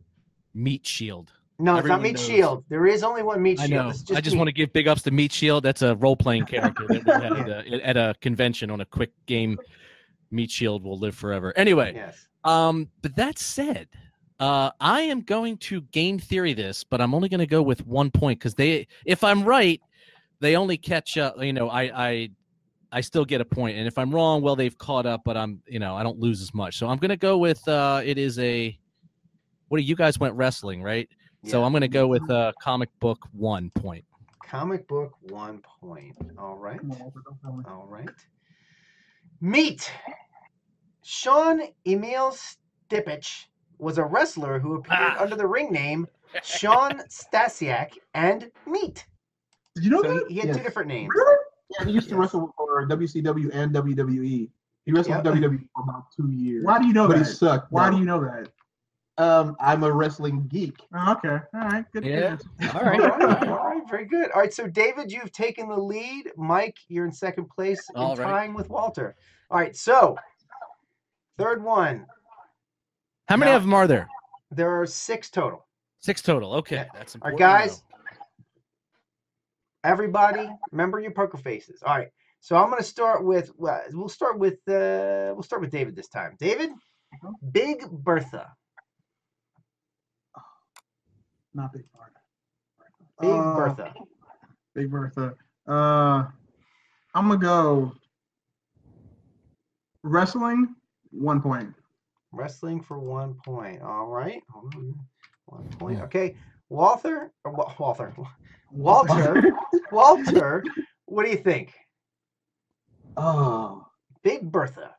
[0.55, 1.31] meat shield.
[1.59, 2.27] No, it's not Meat knows.
[2.27, 2.65] Shield.
[2.69, 3.85] There is only one Meat I Shield.
[3.85, 3.91] know.
[3.91, 5.63] It's I just want to give big ups to Meat Shield.
[5.65, 9.13] That's a role playing character that we had uh, at a convention on a quick
[9.27, 9.57] game.
[10.31, 11.55] Meat Shield will live forever.
[11.57, 12.27] Anyway, Yes.
[12.45, 13.89] um, but that said,
[14.41, 17.87] uh, I am going to game theory this, but I'm only going to go with
[17.87, 19.81] one point because they, if I'm right,
[20.41, 21.41] they only catch up.
[21.43, 22.31] You know, I, I,
[22.97, 25.61] I still get a point, and if I'm wrong, well, they've caught up, but I'm,
[25.67, 26.79] you know, I don't lose as much.
[26.79, 27.67] So I'm going to go with.
[27.69, 28.77] Uh, it is a.
[29.69, 31.07] What do you guys went wrestling, right?
[31.45, 34.03] So I'm going to go with uh, comic book one point.
[34.45, 36.17] Comic book one point.
[36.39, 36.81] All right.
[36.81, 37.65] Come on, Walter, don't tell me.
[37.69, 38.09] All right.
[39.43, 39.93] Meat.
[41.03, 42.35] Shawn Emil
[42.91, 43.45] Stipich
[43.79, 45.23] was a wrestler who appeared Ah.
[45.23, 46.07] under the ring name
[46.43, 49.05] Shawn Stasiak and Meat.
[49.75, 50.25] Did you know So that?
[50.29, 51.11] he, he had two different names.
[51.15, 51.37] Really?
[51.71, 52.21] Yeah, he used to Yes.
[52.21, 54.51] wrestle for WCW and WWE.
[54.85, 55.25] He wrestled Yep.
[55.25, 56.65] for WWE for about two years.
[56.65, 57.73] Why do you know but he sucked.
[57.73, 57.93] Why though.
[57.93, 58.49] do you know that?
[59.19, 60.77] Um, I'm a wrestling geek.
[60.95, 61.29] Oh, okay.
[61.55, 61.85] All right.
[61.93, 62.05] Good.
[62.05, 62.37] Yeah.
[62.61, 62.71] good.
[62.75, 63.01] All All right.
[63.01, 64.31] right, all right, very good.
[64.33, 66.31] All right, so David, you've taken the lead.
[66.37, 68.25] Mike, you're in second place, in All right.
[68.25, 69.17] tying with Walter.
[69.51, 70.17] All right, so
[71.39, 72.07] third one.
[73.29, 74.07] How many Now- of them are there?
[74.51, 75.67] There are six total.
[75.99, 76.55] Six total.
[76.57, 76.85] Okay, Yeah.
[76.95, 77.39] that's All right, important.
[77.63, 77.83] to guys.
[79.87, 79.93] Know.
[79.93, 81.83] Everybody, remember your poker faces.
[81.85, 82.09] All right,
[82.41, 83.51] so I'm going to start with.
[83.57, 84.55] Well, we'll start with.
[84.69, 86.37] Uh, we'll start with David this time.
[86.39, 86.71] David,
[87.53, 88.53] Big Bertha.
[91.55, 92.21] Not Big Bertha.
[93.21, 93.95] Big Uh, Bertha.
[94.75, 95.35] Big Bertha.
[95.67, 96.27] Uh,
[97.15, 97.93] I'm gonna go
[100.03, 100.75] wrestling.
[101.11, 101.75] One point.
[102.33, 103.81] Wrestling for one point.
[103.81, 104.43] All right.
[105.47, 106.01] One point.
[106.03, 106.37] Okay.
[106.69, 107.33] Walter.
[107.45, 108.27] Or Wa-
[108.77, 109.35] Walter.
[109.35, 109.53] Walter.
[109.93, 110.65] Walter.
[111.07, 111.73] What do you think?
[113.17, 113.87] Oh,
[114.23, 114.95] Big Bertha.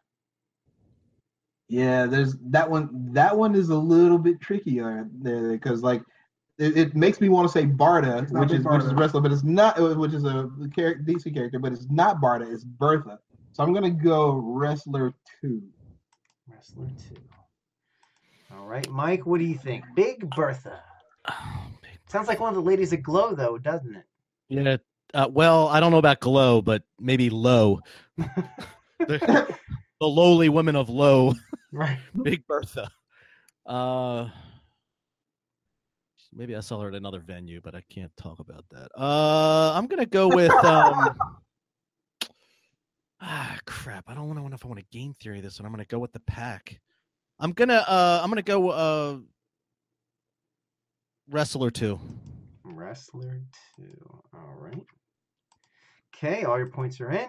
[1.70, 2.06] yeah.
[2.06, 2.90] There's that one.
[3.14, 6.02] That one is a little bit trickier there because like
[6.58, 9.00] it, it makes me want to say Barda, which Big is which is Barda.
[9.00, 9.80] wrestler, but it's not.
[9.80, 12.52] uh, Which is a char- DC character, but it's not Barda.
[12.52, 13.20] It's Bertha.
[13.54, 15.62] So I'm gonna go wrestler two.
[16.48, 17.18] Wrestler two.
[18.56, 19.84] All right, Mike, what do you think?
[19.96, 20.82] Big Bertha.
[22.08, 24.06] Sounds like one of the ladies at Glow, though, doesn't it?
[24.50, 24.78] Yeah.
[25.14, 27.80] Uh, well, I don't know about glow, but maybe low.
[28.18, 29.56] the,
[30.00, 31.34] the lowly women of low,
[31.72, 32.00] Right.
[32.24, 32.90] Big Bertha.
[33.66, 34.30] Uh,
[36.34, 38.90] maybe I saw her at another venue, but I can't talk about that.
[38.98, 41.18] Uh, I'm gonna go with um.
[43.20, 44.06] Ah, crap!
[44.08, 45.66] I don't want to know if I want to game theory this one.
[45.66, 46.80] I'm gonna go with the pack.
[47.40, 49.18] I'm gonna uh, I'm gonna go uh,
[51.30, 52.00] wrestler two.
[52.64, 53.42] Wrestler
[53.76, 54.22] two.
[54.34, 54.82] All right.
[56.16, 57.28] Okay, all your points are in.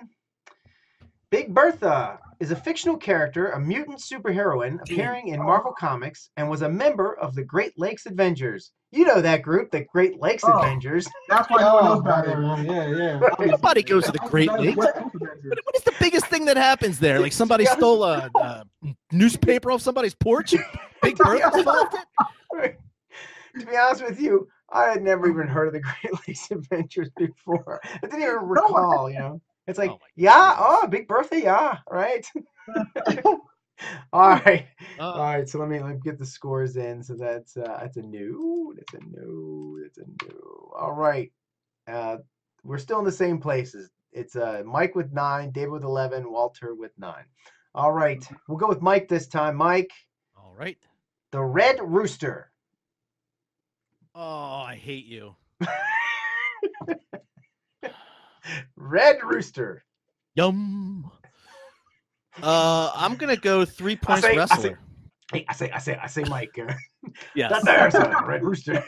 [1.30, 6.62] Big Bertha is a fictional character, a mutant superheroine appearing in Marvel Comics, and was
[6.62, 8.72] a member of the Great Lakes Avengers.
[8.92, 10.58] You know that group, the Great Lakes Oh.
[10.58, 11.06] Avengers.
[11.28, 12.38] That's why no one knows about it.
[12.66, 13.18] yeah, yeah.
[13.18, 13.50] Right.
[13.50, 14.78] Nobody goes to the Great Lakes.
[14.78, 15.42] West Coast Avengers.
[15.44, 17.20] What, what is the biggest thing that happens there?
[17.20, 18.64] Like somebody stole a, a
[19.12, 20.54] newspaper off somebody's porch.
[21.02, 21.94] Big Bertha solved
[22.54, 22.78] it.
[23.60, 27.10] To be honest with you, I had never even heard of the Great Lakes Adventures
[27.16, 27.80] before.
[28.02, 29.40] I didn't even recall, you know.
[29.66, 32.26] It's like, Oh yeah, oh, Big birthday, yeah, right.
[34.12, 34.66] All right,
[34.98, 35.48] Uh, all right.
[35.48, 37.02] So let me let me get the scores in.
[37.02, 40.72] So that's uh, that's a new, that's a new, that's a new.
[40.78, 41.30] All right,
[41.86, 42.18] uh,
[42.64, 43.90] we're still in the same places.
[44.12, 47.24] It's uh, Mike with nine, David with eleven, Walter with nine.
[47.74, 49.56] All right, we'll go with Mike this time.
[49.56, 49.92] Mike,
[50.36, 50.78] all right.
[51.32, 52.47] the Red Rooster.
[54.20, 55.36] Oh, I hate you.
[58.76, 59.84] Red Rooster.
[60.34, 61.08] Yum.
[62.42, 64.78] Uh, I'm gonna go three points say- I say- wrestler.
[65.32, 66.58] Hey, I say, I say, I say, Mike.
[66.58, 66.72] Uh,
[67.34, 68.82] Yes, that there's a Red Rooster.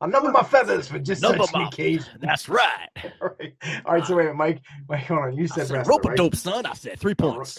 [0.00, 2.18] I'm number my feathers for just Number such an occasion.
[2.20, 2.88] that's right.
[3.22, 3.54] All right,
[3.86, 4.04] all right.
[4.04, 4.60] So wait, Mike.
[4.88, 5.36] Mike, hold on.
[5.36, 6.16] You I said said wrestler, rope a right?
[6.16, 6.64] dope, son.
[6.66, 7.58] I said three points.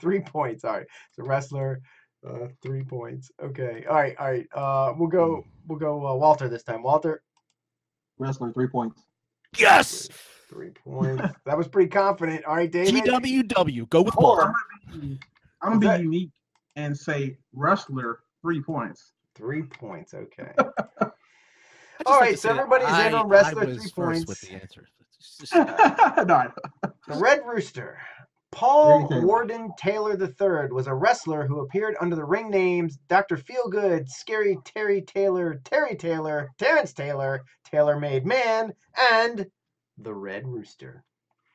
[0.00, 0.64] three points.
[0.64, 0.86] All right.
[1.12, 1.80] So wrestler,
[2.26, 3.30] uh, three points.
[3.42, 3.84] Okay.
[3.88, 4.16] All right.
[4.18, 4.46] All right.
[4.54, 5.44] Uh, we'll go.
[5.66, 6.06] We'll go.
[6.06, 6.82] Uh, Walter this time.
[6.82, 7.22] Walter,
[8.18, 9.02] Wrestler three points.
[9.58, 10.08] Yes.
[10.48, 11.22] three points.
[11.46, 12.44] that was pretty confident.
[12.44, 13.04] All right, David.
[13.04, 13.88] GWW.
[13.88, 14.52] Go with Walter.
[14.88, 15.18] I'm gonna be,
[15.62, 16.30] I'm gonna be That- unique
[16.76, 19.12] and say wrestler three points.
[19.34, 20.14] Three points.
[20.14, 20.52] Okay.
[22.06, 22.30] All right.
[22.32, 24.26] like so say that everybody's in on wrestler, I was three first points.
[24.26, 24.86] with the answer.
[25.24, 26.50] It's just- no,
[27.06, 27.98] The Red Rooster.
[28.52, 33.36] Paul Worden Taylor III was a wrestler who appeared under the ring names Dr.
[33.36, 38.72] Feelgood, Scary Terry Taylor, Terry Taylor, Terrence Taylor, Taylor Made Man,
[39.10, 39.46] and
[39.98, 41.02] the Red Rooster.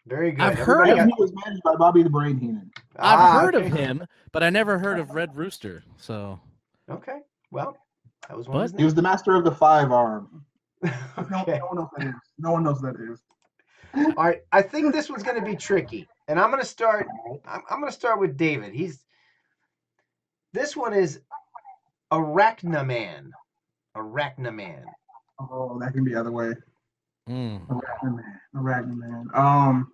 [0.07, 0.41] Very good.
[0.43, 2.71] I've Everybody heard And got- he was managed by Bobby the Brain Heenan.
[2.97, 5.83] I've Ah, heard of him, but I never heard of Red Rooster.
[5.97, 6.39] So
[6.89, 7.19] Okay.
[7.51, 7.77] Well,
[8.27, 10.43] that was one of He was the master of the five arm.
[10.81, 10.91] his
[11.29, 11.59] no, okay.
[11.59, 12.13] no one knows that is.
[12.39, 13.21] No one knows that is.
[14.17, 14.41] All right.
[14.51, 17.07] I think this one's going to be tricky, and I'm going to start.
[17.45, 18.73] I'm, I'm going to start with David.
[18.73, 19.03] He's.
[20.53, 21.19] This one is
[22.11, 23.29] Arachnaman.
[23.95, 24.83] Arachnaman.
[25.39, 26.53] Oh, that can be other way.
[27.29, 27.67] mm.
[27.67, 28.39] Arachnaman.
[28.55, 29.37] Arachnaman.
[29.37, 29.91] Um.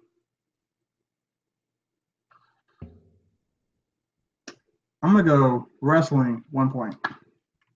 [5.03, 6.95] I'm gonna go wrestling one point.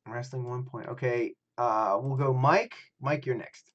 [0.07, 0.87] Wrestling one point.
[0.87, 1.35] Okay.
[1.57, 2.73] Uh, we'll go Mike.
[3.01, 3.69] Mike, you're next.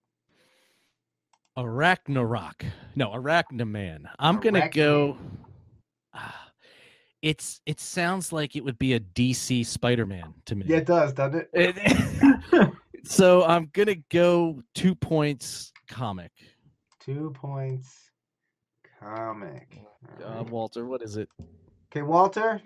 [1.58, 2.64] Arachnarok.
[2.96, 4.04] No, Arachnaman.
[4.18, 5.16] I'm gonna go.
[6.14, 6.48] Ah,
[7.20, 10.66] it's it sounds like it would be a DC Spider-Man to me.
[10.66, 11.76] Yeah, it does, doesn't it?
[11.76, 12.72] It-
[13.04, 16.32] so I'm gonna go two points comic.
[17.00, 18.10] Two points.
[19.00, 19.78] Comic.
[20.24, 20.44] Uh.
[20.44, 21.28] Walter, what is it?
[21.90, 22.60] Okay, Walter.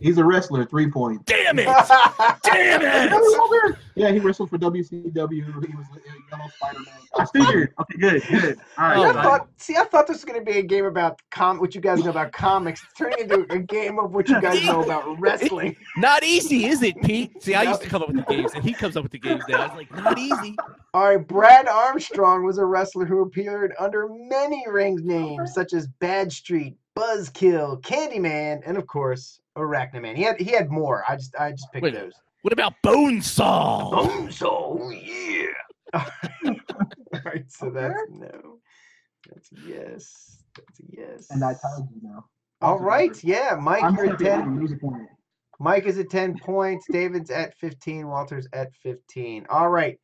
[0.00, 1.24] He's a wrestler, three points.
[1.26, 1.64] Damn it!
[2.42, 3.76] Damn it!
[3.94, 5.30] Yeah, he wrestled for WCW.
[5.30, 5.42] He
[5.76, 6.86] was a Yellow Spider-Man.
[7.16, 7.74] I figured.
[7.78, 8.58] Okay, good, good.
[8.78, 8.96] All right.
[8.96, 9.22] Oh, I all my- right.
[9.22, 11.82] thought, see, I thought this was going to be a game about com, what you
[11.82, 15.76] guys know about comics, turning into a game of what you guys know about wrestling.
[15.98, 17.42] Not easy, is it, Pete?
[17.42, 17.70] See, I No.
[17.70, 19.62] used to come up with the games, and he comes up with the games now.
[19.62, 20.56] I was like, not easy.
[20.94, 25.86] All right, Brad Armstrong was a wrestler who appeared under many ring names such as
[26.00, 30.16] Bad Street, Buzzkill, Candyman, and of course Arachnaman.
[30.16, 31.04] He had he had more.
[31.08, 31.94] I just I just picked Wait.
[31.94, 32.12] those.
[32.42, 33.92] What about Bonesaw?
[33.92, 36.10] Bonesaw, yeah.
[37.14, 38.58] All right, so that's no.
[39.28, 40.42] That's a yes.
[40.56, 41.26] That's a yes.
[41.30, 42.26] And I told you now.
[42.60, 44.78] All right, yeah, Mike, I'm you're at ten.
[44.78, 45.08] point.
[45.60, 46.86] Mike is at 10 points.
[46.90, 48.06] David's at 15.
[48.06, 49.46] Walter's at 15.
[49.48, 49.98] All right.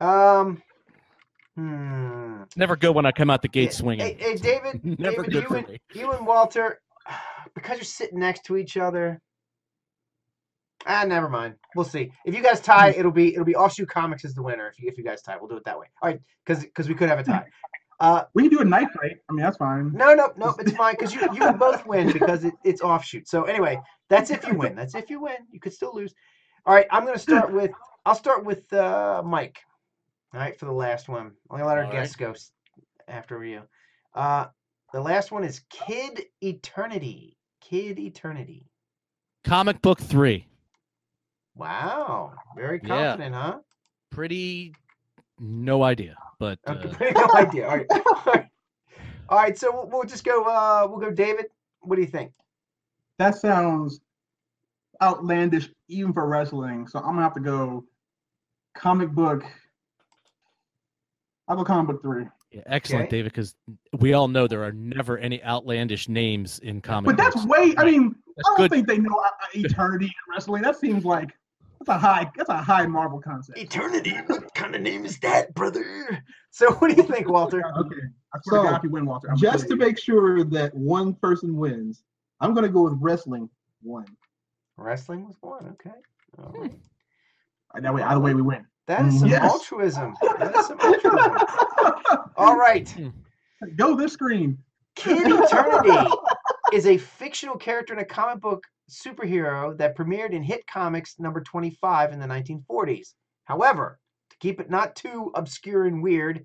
[0.00, 0.62] Um,
[1.56, 2.42] hmm.
[2.56, 4.18] Never good when I come out the gate Hey, swinging.
[4.18, 5.78] hey, David, Never David, good you for and, me.
[5.94, 6.80] you and Walter,
[7.54, 9.20] because you're sitting next to each other.
[10.86, 11.54] Ah, never mind.
[11.74, 12.12] We'll see.
[12.26, 14.68] If you guys tie, it'll be it'll be offshoot comics is the winner.
[14.68, 15.86] If you if you guys tie, we'll do it that way.
[16.02, 17.46] All right, because because we could have a tie.
[18.00, 19.16] Uh, We can do a knife fight.
[19.30, 19.92] I mean, that's fine.
[19.94, 23.26] no, no, no, it's fine because you you would both win because it, it's offshoot.
[23.28, 23.80] So anyway,
[24.10, 24.74] that's if you win.
[24.74, 25.36] That's if you win.
[25.50, 26.12] You could still lose.
[26.66, 27.70] All right, I'm gonna start with
[28.04, 29.58] I'll start with uh, Mike.
[30.34, 31.26] All right, for the last one.
[31.48, 32.34] I'm gonna let our All guests go
[33.06, 33.62] after you.
[34.14, 34.46] Uh,
[34.92, 37.36] the last one is Kid Eternity.
[37.60, 38.66] Kid Eternity.
[39.44, 40.48] Comic book three.
[41.54, 43.10] Wow, very Yeah.
[43.10, 43.58] confident, huh?
[44.10, 44.74] Pretty.
[45.38, 47.68] No idea, but Okay, uh, pretty no idea.
[47.68, 48.46] All right, all right,
[49.28, 49.56] all right.
[49.56, 50.42] So we'll, we'll just go.
[50.44, 51.46] Uh, we'll go, David.
[51.80, 52.32] What do you think?
[53.18, 54.00] That sounds
[55.00, 56.88] outlandish even for wrestling.
[56.88, 57.84] So I'm gonna have to go
[58.74, 59.44] comic book.
[61.48, 62.24] I'll go comic book three.
[62.52, 63.18] yeah, excellent, Okay.
[63.18, 63.32] David.
[63.32, 63.54] Because
[63.98, 67.46] we all know there are never any outlandish names in comic But that's books.
[67.46, 67.74] way.
[67.76, 68.70] I mean, That's I don't good.
[68.70, 70.62] think they know uh, uh, eternity in wrestling.
[70.62, 71.30] That seems like
[71.80, 72.30] that's a high.
[72.36, 73.58] That's a high Marvel concept.
[73.58, 74.14] Eternity.
[74.26, 75.84] What kind of name is that, brother?
[76.50, 77.64] So what do you think, Walter?
[77.78, 77.96] Okay.
[78.32, 79.28] I swear So, to God, if you win, Walter.
[79.28, 82.04] I'm Just to make sure that one person wins,
[82.40, 83.50] I'm gonna go with wrestling
[83.82, 84.06] one.
[84.76, 85.66] Wrestling was one.
[85.72, 85.96] Okay.
[86.38, 86.72] All right.
[87.82, 88.64] that way, either way, we win.
[88.86, 89.42] That is some Yes.
[89.50, 90.14] altruism.
[90.38, 91.36] That is some altruism.
[92.36, 92.88] All right.
[92.90, 93.08] Hmm.
[93.76, 94.58] Go this screen.
[94.94, 96.10] Kid Eternity
[96.72, 101.40] is a fictional character in a comic book superhero that premiered in Hit Comics number
[101.40, 103.14] 25 in the 1940s.
[103.44, 103.98] However,
[104.30, 106.44] to keep it not too obscure and weird,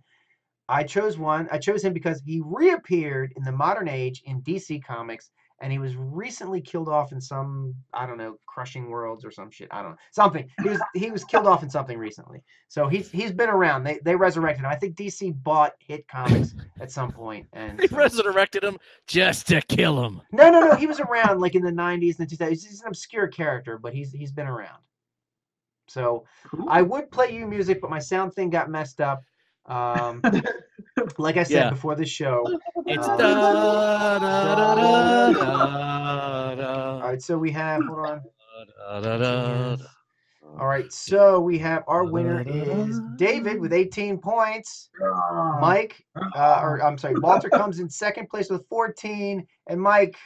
[0.70, 1.48] I chose one.
[1.52, 5.30] I chose him because he reappeared in the modern age in DC Comics
[5.62, 9.52] and he was recently killed off in some I don't know, crushing worlds or some
[9.52, 9.68] shit.
[9.72, 9.98] I don't know.
[10.12, 10.50] Something.
[10.64, 12.42] He was he was killed off in something recently.
[12.68, 13.84] So he's he's been around.
[13.84, 14.72] They they resurrected him.
[14.72, 19.48] I think DC bought Hit Comics at some point and They so- resurrected him just
[19.48, 20.22] to kill him.
[20.32, 20.76] no, no, no.
[20.76, 22.50] He was around like in the '90s and the 2000s.
[22.50, 24.80] He's an obscure character, but he's he's been around.
[25.88, 26.26] So
[26.68, 29.24] I would play you music, but my sound thing got messed up.
[29.66, 30.22] Um,
[31.18, 31.70] like I said Yeah.
[31.70, 32.60] before the show.
[32.86, 34.66] It's Uh, da, da, da,
[35.36, 37.84] da, da, All right, so we have.
[37.86, 38.22] Hold on.
[38.78, 39.86] da, da, da, da.
[40.60, 44.90] All right, so we have our winner is David with 18 points.
[45.62, 46.04] Mike,
[46.36, 50.18] uh, or I'm sorry, Walter comes in second place with 14, and Mike,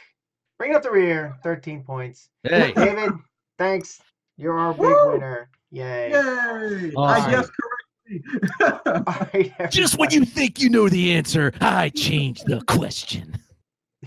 [0.58, 2.30] bring it up the rear, 13 points.
[2.42, 3.12] Hey, David,
[3.58, 4.00] thanks.
[4.36, 5.12] You're our big Woo!
[5.12, 5.50] winner.
[5.70, 6.10] Yay.
[6.10, 6.92] Yay!
[6.96, 7.28] Awesome.
[7.28, 7.62] I guessed correctly.
[7.62, 7.63] All
[8.60, 13.38] right, just when you think you know the answer, I change the question.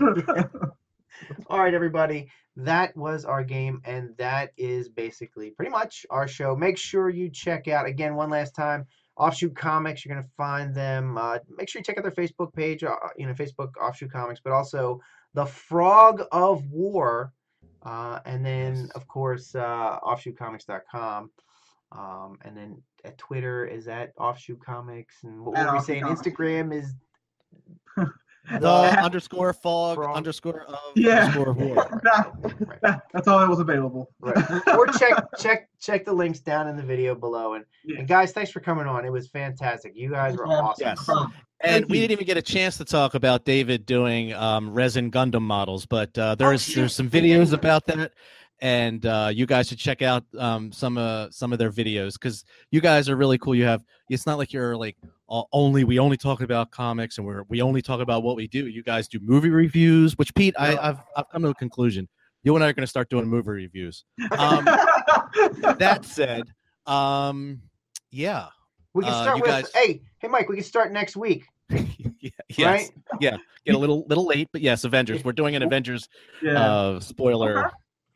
[0.00, 2.28] All right, everybody.
[2.56, 6.56] That was our game, and that is basically pretty much our show.
[6.56, 8.86] Make sure you check out again one last time.
[9.16, 11.18] Offshoot Comics, you're gonna find them.
[11.18, 12.84] Uh, make sure you check out their Facebook page.
[12.84, 15.00] Uh, you know, Facebook Offshoot Comics, but also
[15.34, 17.32] the Frog of War,
[17.82, 21.30] uh, and then of course uh, OffshootComics.com.
[21.90, 22.82] Um, and then
[23.16, 26.02] Twitter is at Offshoot Comics, and what were we Offshoot saying?
[26.02, 26.20] Comics.
[26.22, 26.94] Instagram is
[28.50, 28.66] The
[29.02, 30.16] underscore fog Frog.
[30.16, 31.26] underscore of Yeah.
[31.26, 32.00] underscore war.
[32.02, 32.24] Nah,
[32.82, 33.00] Right.
[33.12, 34.10] that's all that was available.
[34.20, 34.36] Right.
[34.74, 37.54] or check check check the links down in the video below.
[37.54, 37.98] And, Yeah.
[37.98, 39.04] and guys, thanks for coming on.
[39.04, 39.92] It was fantastic.
[39.94, 40.86] You guys were awesome.
[40.86, 41.04] Yes.
[41.04, 41.30] Thank
[41.60, 45.42] And we didn't even get a chance to talk about David doing um, resin Gundam
[45.42, 46.76] models, but uh, there's shit.
[46.76, 48.12] there's some videos about that,
[48.60, 52.44] and uh, you guys should check out um, some uh, some of their videos because
[52.70, 53.54] you guys are really cool.
[53.54, 54.96] You have it's not like you're like
[55.30, 58.46] uh, only we only talk about comics and we're we only talk about what we
[58.48, 58.66] do.
[58.66, 60.78] You guys do movie reviews, which Pete, I, Yeah.
[60.88, 62.08] I've I've come to a conclusion.
[62.44, 64.04] You and I are going to start doing movie reviews.
[64.38, 64.64] Um,
[65.78, 66.44] that said,
[66.86, 67.60] um,
[68.12, 68.46] yeah,
[68.94, 71.44] We can Uh, start you with guys- hey, hey Mike, we can start next week.
[71.70, 72.90] yes, Right?
[73.20, 73.36] yeah,
[73.66, 75.22] get a little little late, but yes, Avengers.
[75.24, 76.08] We're doing an Avengers
[76.42, 76.52] yeah.
[76.64, 77.74] uh, spoiler Okay.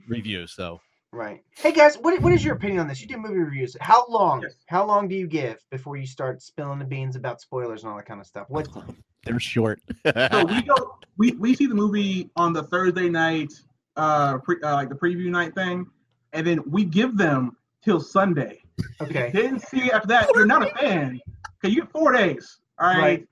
[0.08, 0.46] Review.
[0.56, 0.80] though.
[1.14, 1.42] Right.
[1.50, 3.00] Hey guys, what what is your opinion on this?
[3.02, 3.76] You do movie reviews.
[3.80, 4.40] How long?
[4.42, 4.54] Yes.
[4.66, 7.96] How long do you give before you start spilling the beans about spoilers and all
[7.98, 8.46] that kind of stuff?
[8.48, 8.66] What
[9.24, 9.80] they're short.
[10.06, 13.52] so we go we, we see the movie on the Thursday night
[13.96, 15.86] uh, pre, uh like the preview night thing
[16.32, 18.62] and then we give them till Sunday.
[19.02, 19.30] okay.
[19.34, 21.20] Then see after that you're not a fan.
[21.62, 22.58] Okay, you get four days.
[22.80, 22.98] All right.
[22.98, 23.26] Right.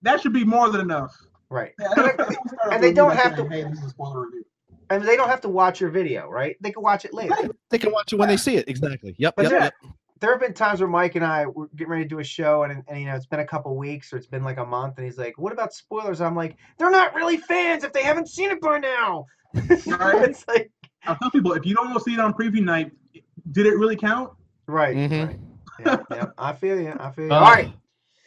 [0.00, 1.14] That should be more than enough.
[1.50, 1.72] Right.
[1.78, 3.80] Yeah, I think- I think we start And they don't by have to- Hey, this
[3.80, 4.44] is a spoiler review.
[4.90, 6.56] And they don't have to watch your video, right?
[6.60, 7.34] They can watch it later.
[7.70, 8.68] they can watch it when they see it.
[8.68, 9.14] Exactly.
[9.18, 9.34] Yep.
[9.36, 9.52] But Yep.
[9.52, 9.64] yeah.
[9.64, 9.74] yep.
[10.20, 12.62] there have been times where Mike and I were getting ready to do a show,
[12.64, 14.94] and, and you know it's been a couple weeks or it's been like a month,
[14.96, 18.28] and he's like, "What about spoilers?" I'm like, "They're not really fans if they haven't
[18.28, 19.68] seen it by now." Right.
[20.28, 20.70] it's like
[21.06, 22.90] I tell people if you don't go see it on preview night,
[23.52, 24.30] did it really count?
[24.66, 25.26] right, Mhm.
[25.28, 25.38] right.
[25.86, 26.24] Yeah, yeah.
[26.36, 26.92] I feel you.
[26.98, 27.32] I feel you.
[27.32, 27.72] Uh, All right.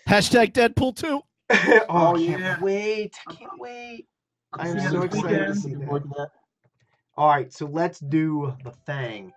[0.08, 1.22] Hashtag Deadpool two.
[1.52, 2.60] oh, Oh, I can't yeah.
[2.62, 3.16] wait.
[3.28, 4.08] I can't wait.
[4.54, 6.30] I am so this excited to see that.
[7.22, 9.32] All right, so let's do the thing.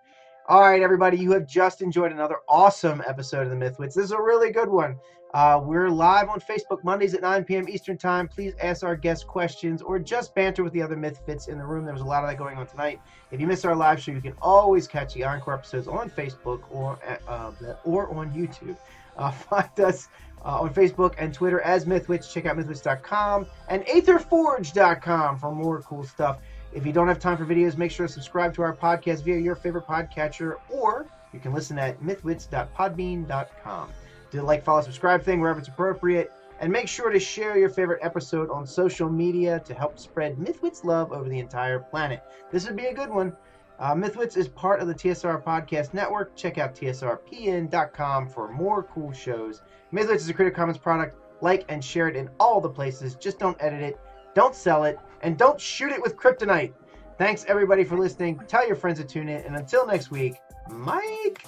[0.49, 3.93] All right, everybody, you have just enjoyed another awesome episode of the Mythwits.
[3.93, 4.97] This is a really good one.
[5.35, 7.69] Uh, we're live on Facebook Mondays at 9 p.m.
[7.69, 8.27] Eastern Time.
[8.27, 11.85] Please ask our guests questions or just banter with the other Mythfits in the room.
[11.85, 12.99] There was a lot of that going on tonight.
[13.29, 16.63] If you missed our live show, you can always catch the encore episodes on Facebook
[16.71, 17.51] or uh,
[17.83, 18.77] or on YouTube.
[19.15, 20.07] Uh, find us
[20.43, 22.33] uh, on Facebook and Twitter as Mythwits.
[22.33, 26.39] Check out mythwits.com and aetherforge.com for more cool stuff.
[26.75, 29.37] If you don't have time for videos, make sure to subscribe to our podcast via
[29.37, 33.89] your favorite podcatcher, or you can listen at mythwits.podbean.com.
[34.29, 37.69] Do the like, follow, subscribe thing wherever it's appropriate, and make sure to share your
[37.69, 42.21] favorite episode on social media to help spread Mythwits love over the entire planet.
[42.51, 43.31] This would be a good one.
[43.79, 46.35] Uh, Mythwits is part of the TSR Podcast Network.
[46.35, 49.61] Check out tsrpn.com for more cool shows.
[49.93, 51.15] Mythwits is a Creative Commons product.
[51.39, 53.15] Like and share it in all the places.
[53.15, 53.97] Just don't edit it,
[54.33, 56.71] don't sell it, and don't shoot it with kryptonite.
[57.17, 58.39] Thanks everybody for listening.
[58.47, 60.35] Tell your friends to tune in, and until next week,
[60.69, 61.45] Mike.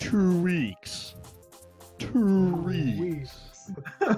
[0.00, 1.14] Two weeks.
[1.98, 3.70] Two weeks.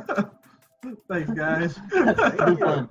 [1.09, 1.79] Thanks, guys.
[1.91, 2.57] Thank you.
[2.57, 2.89] Fun.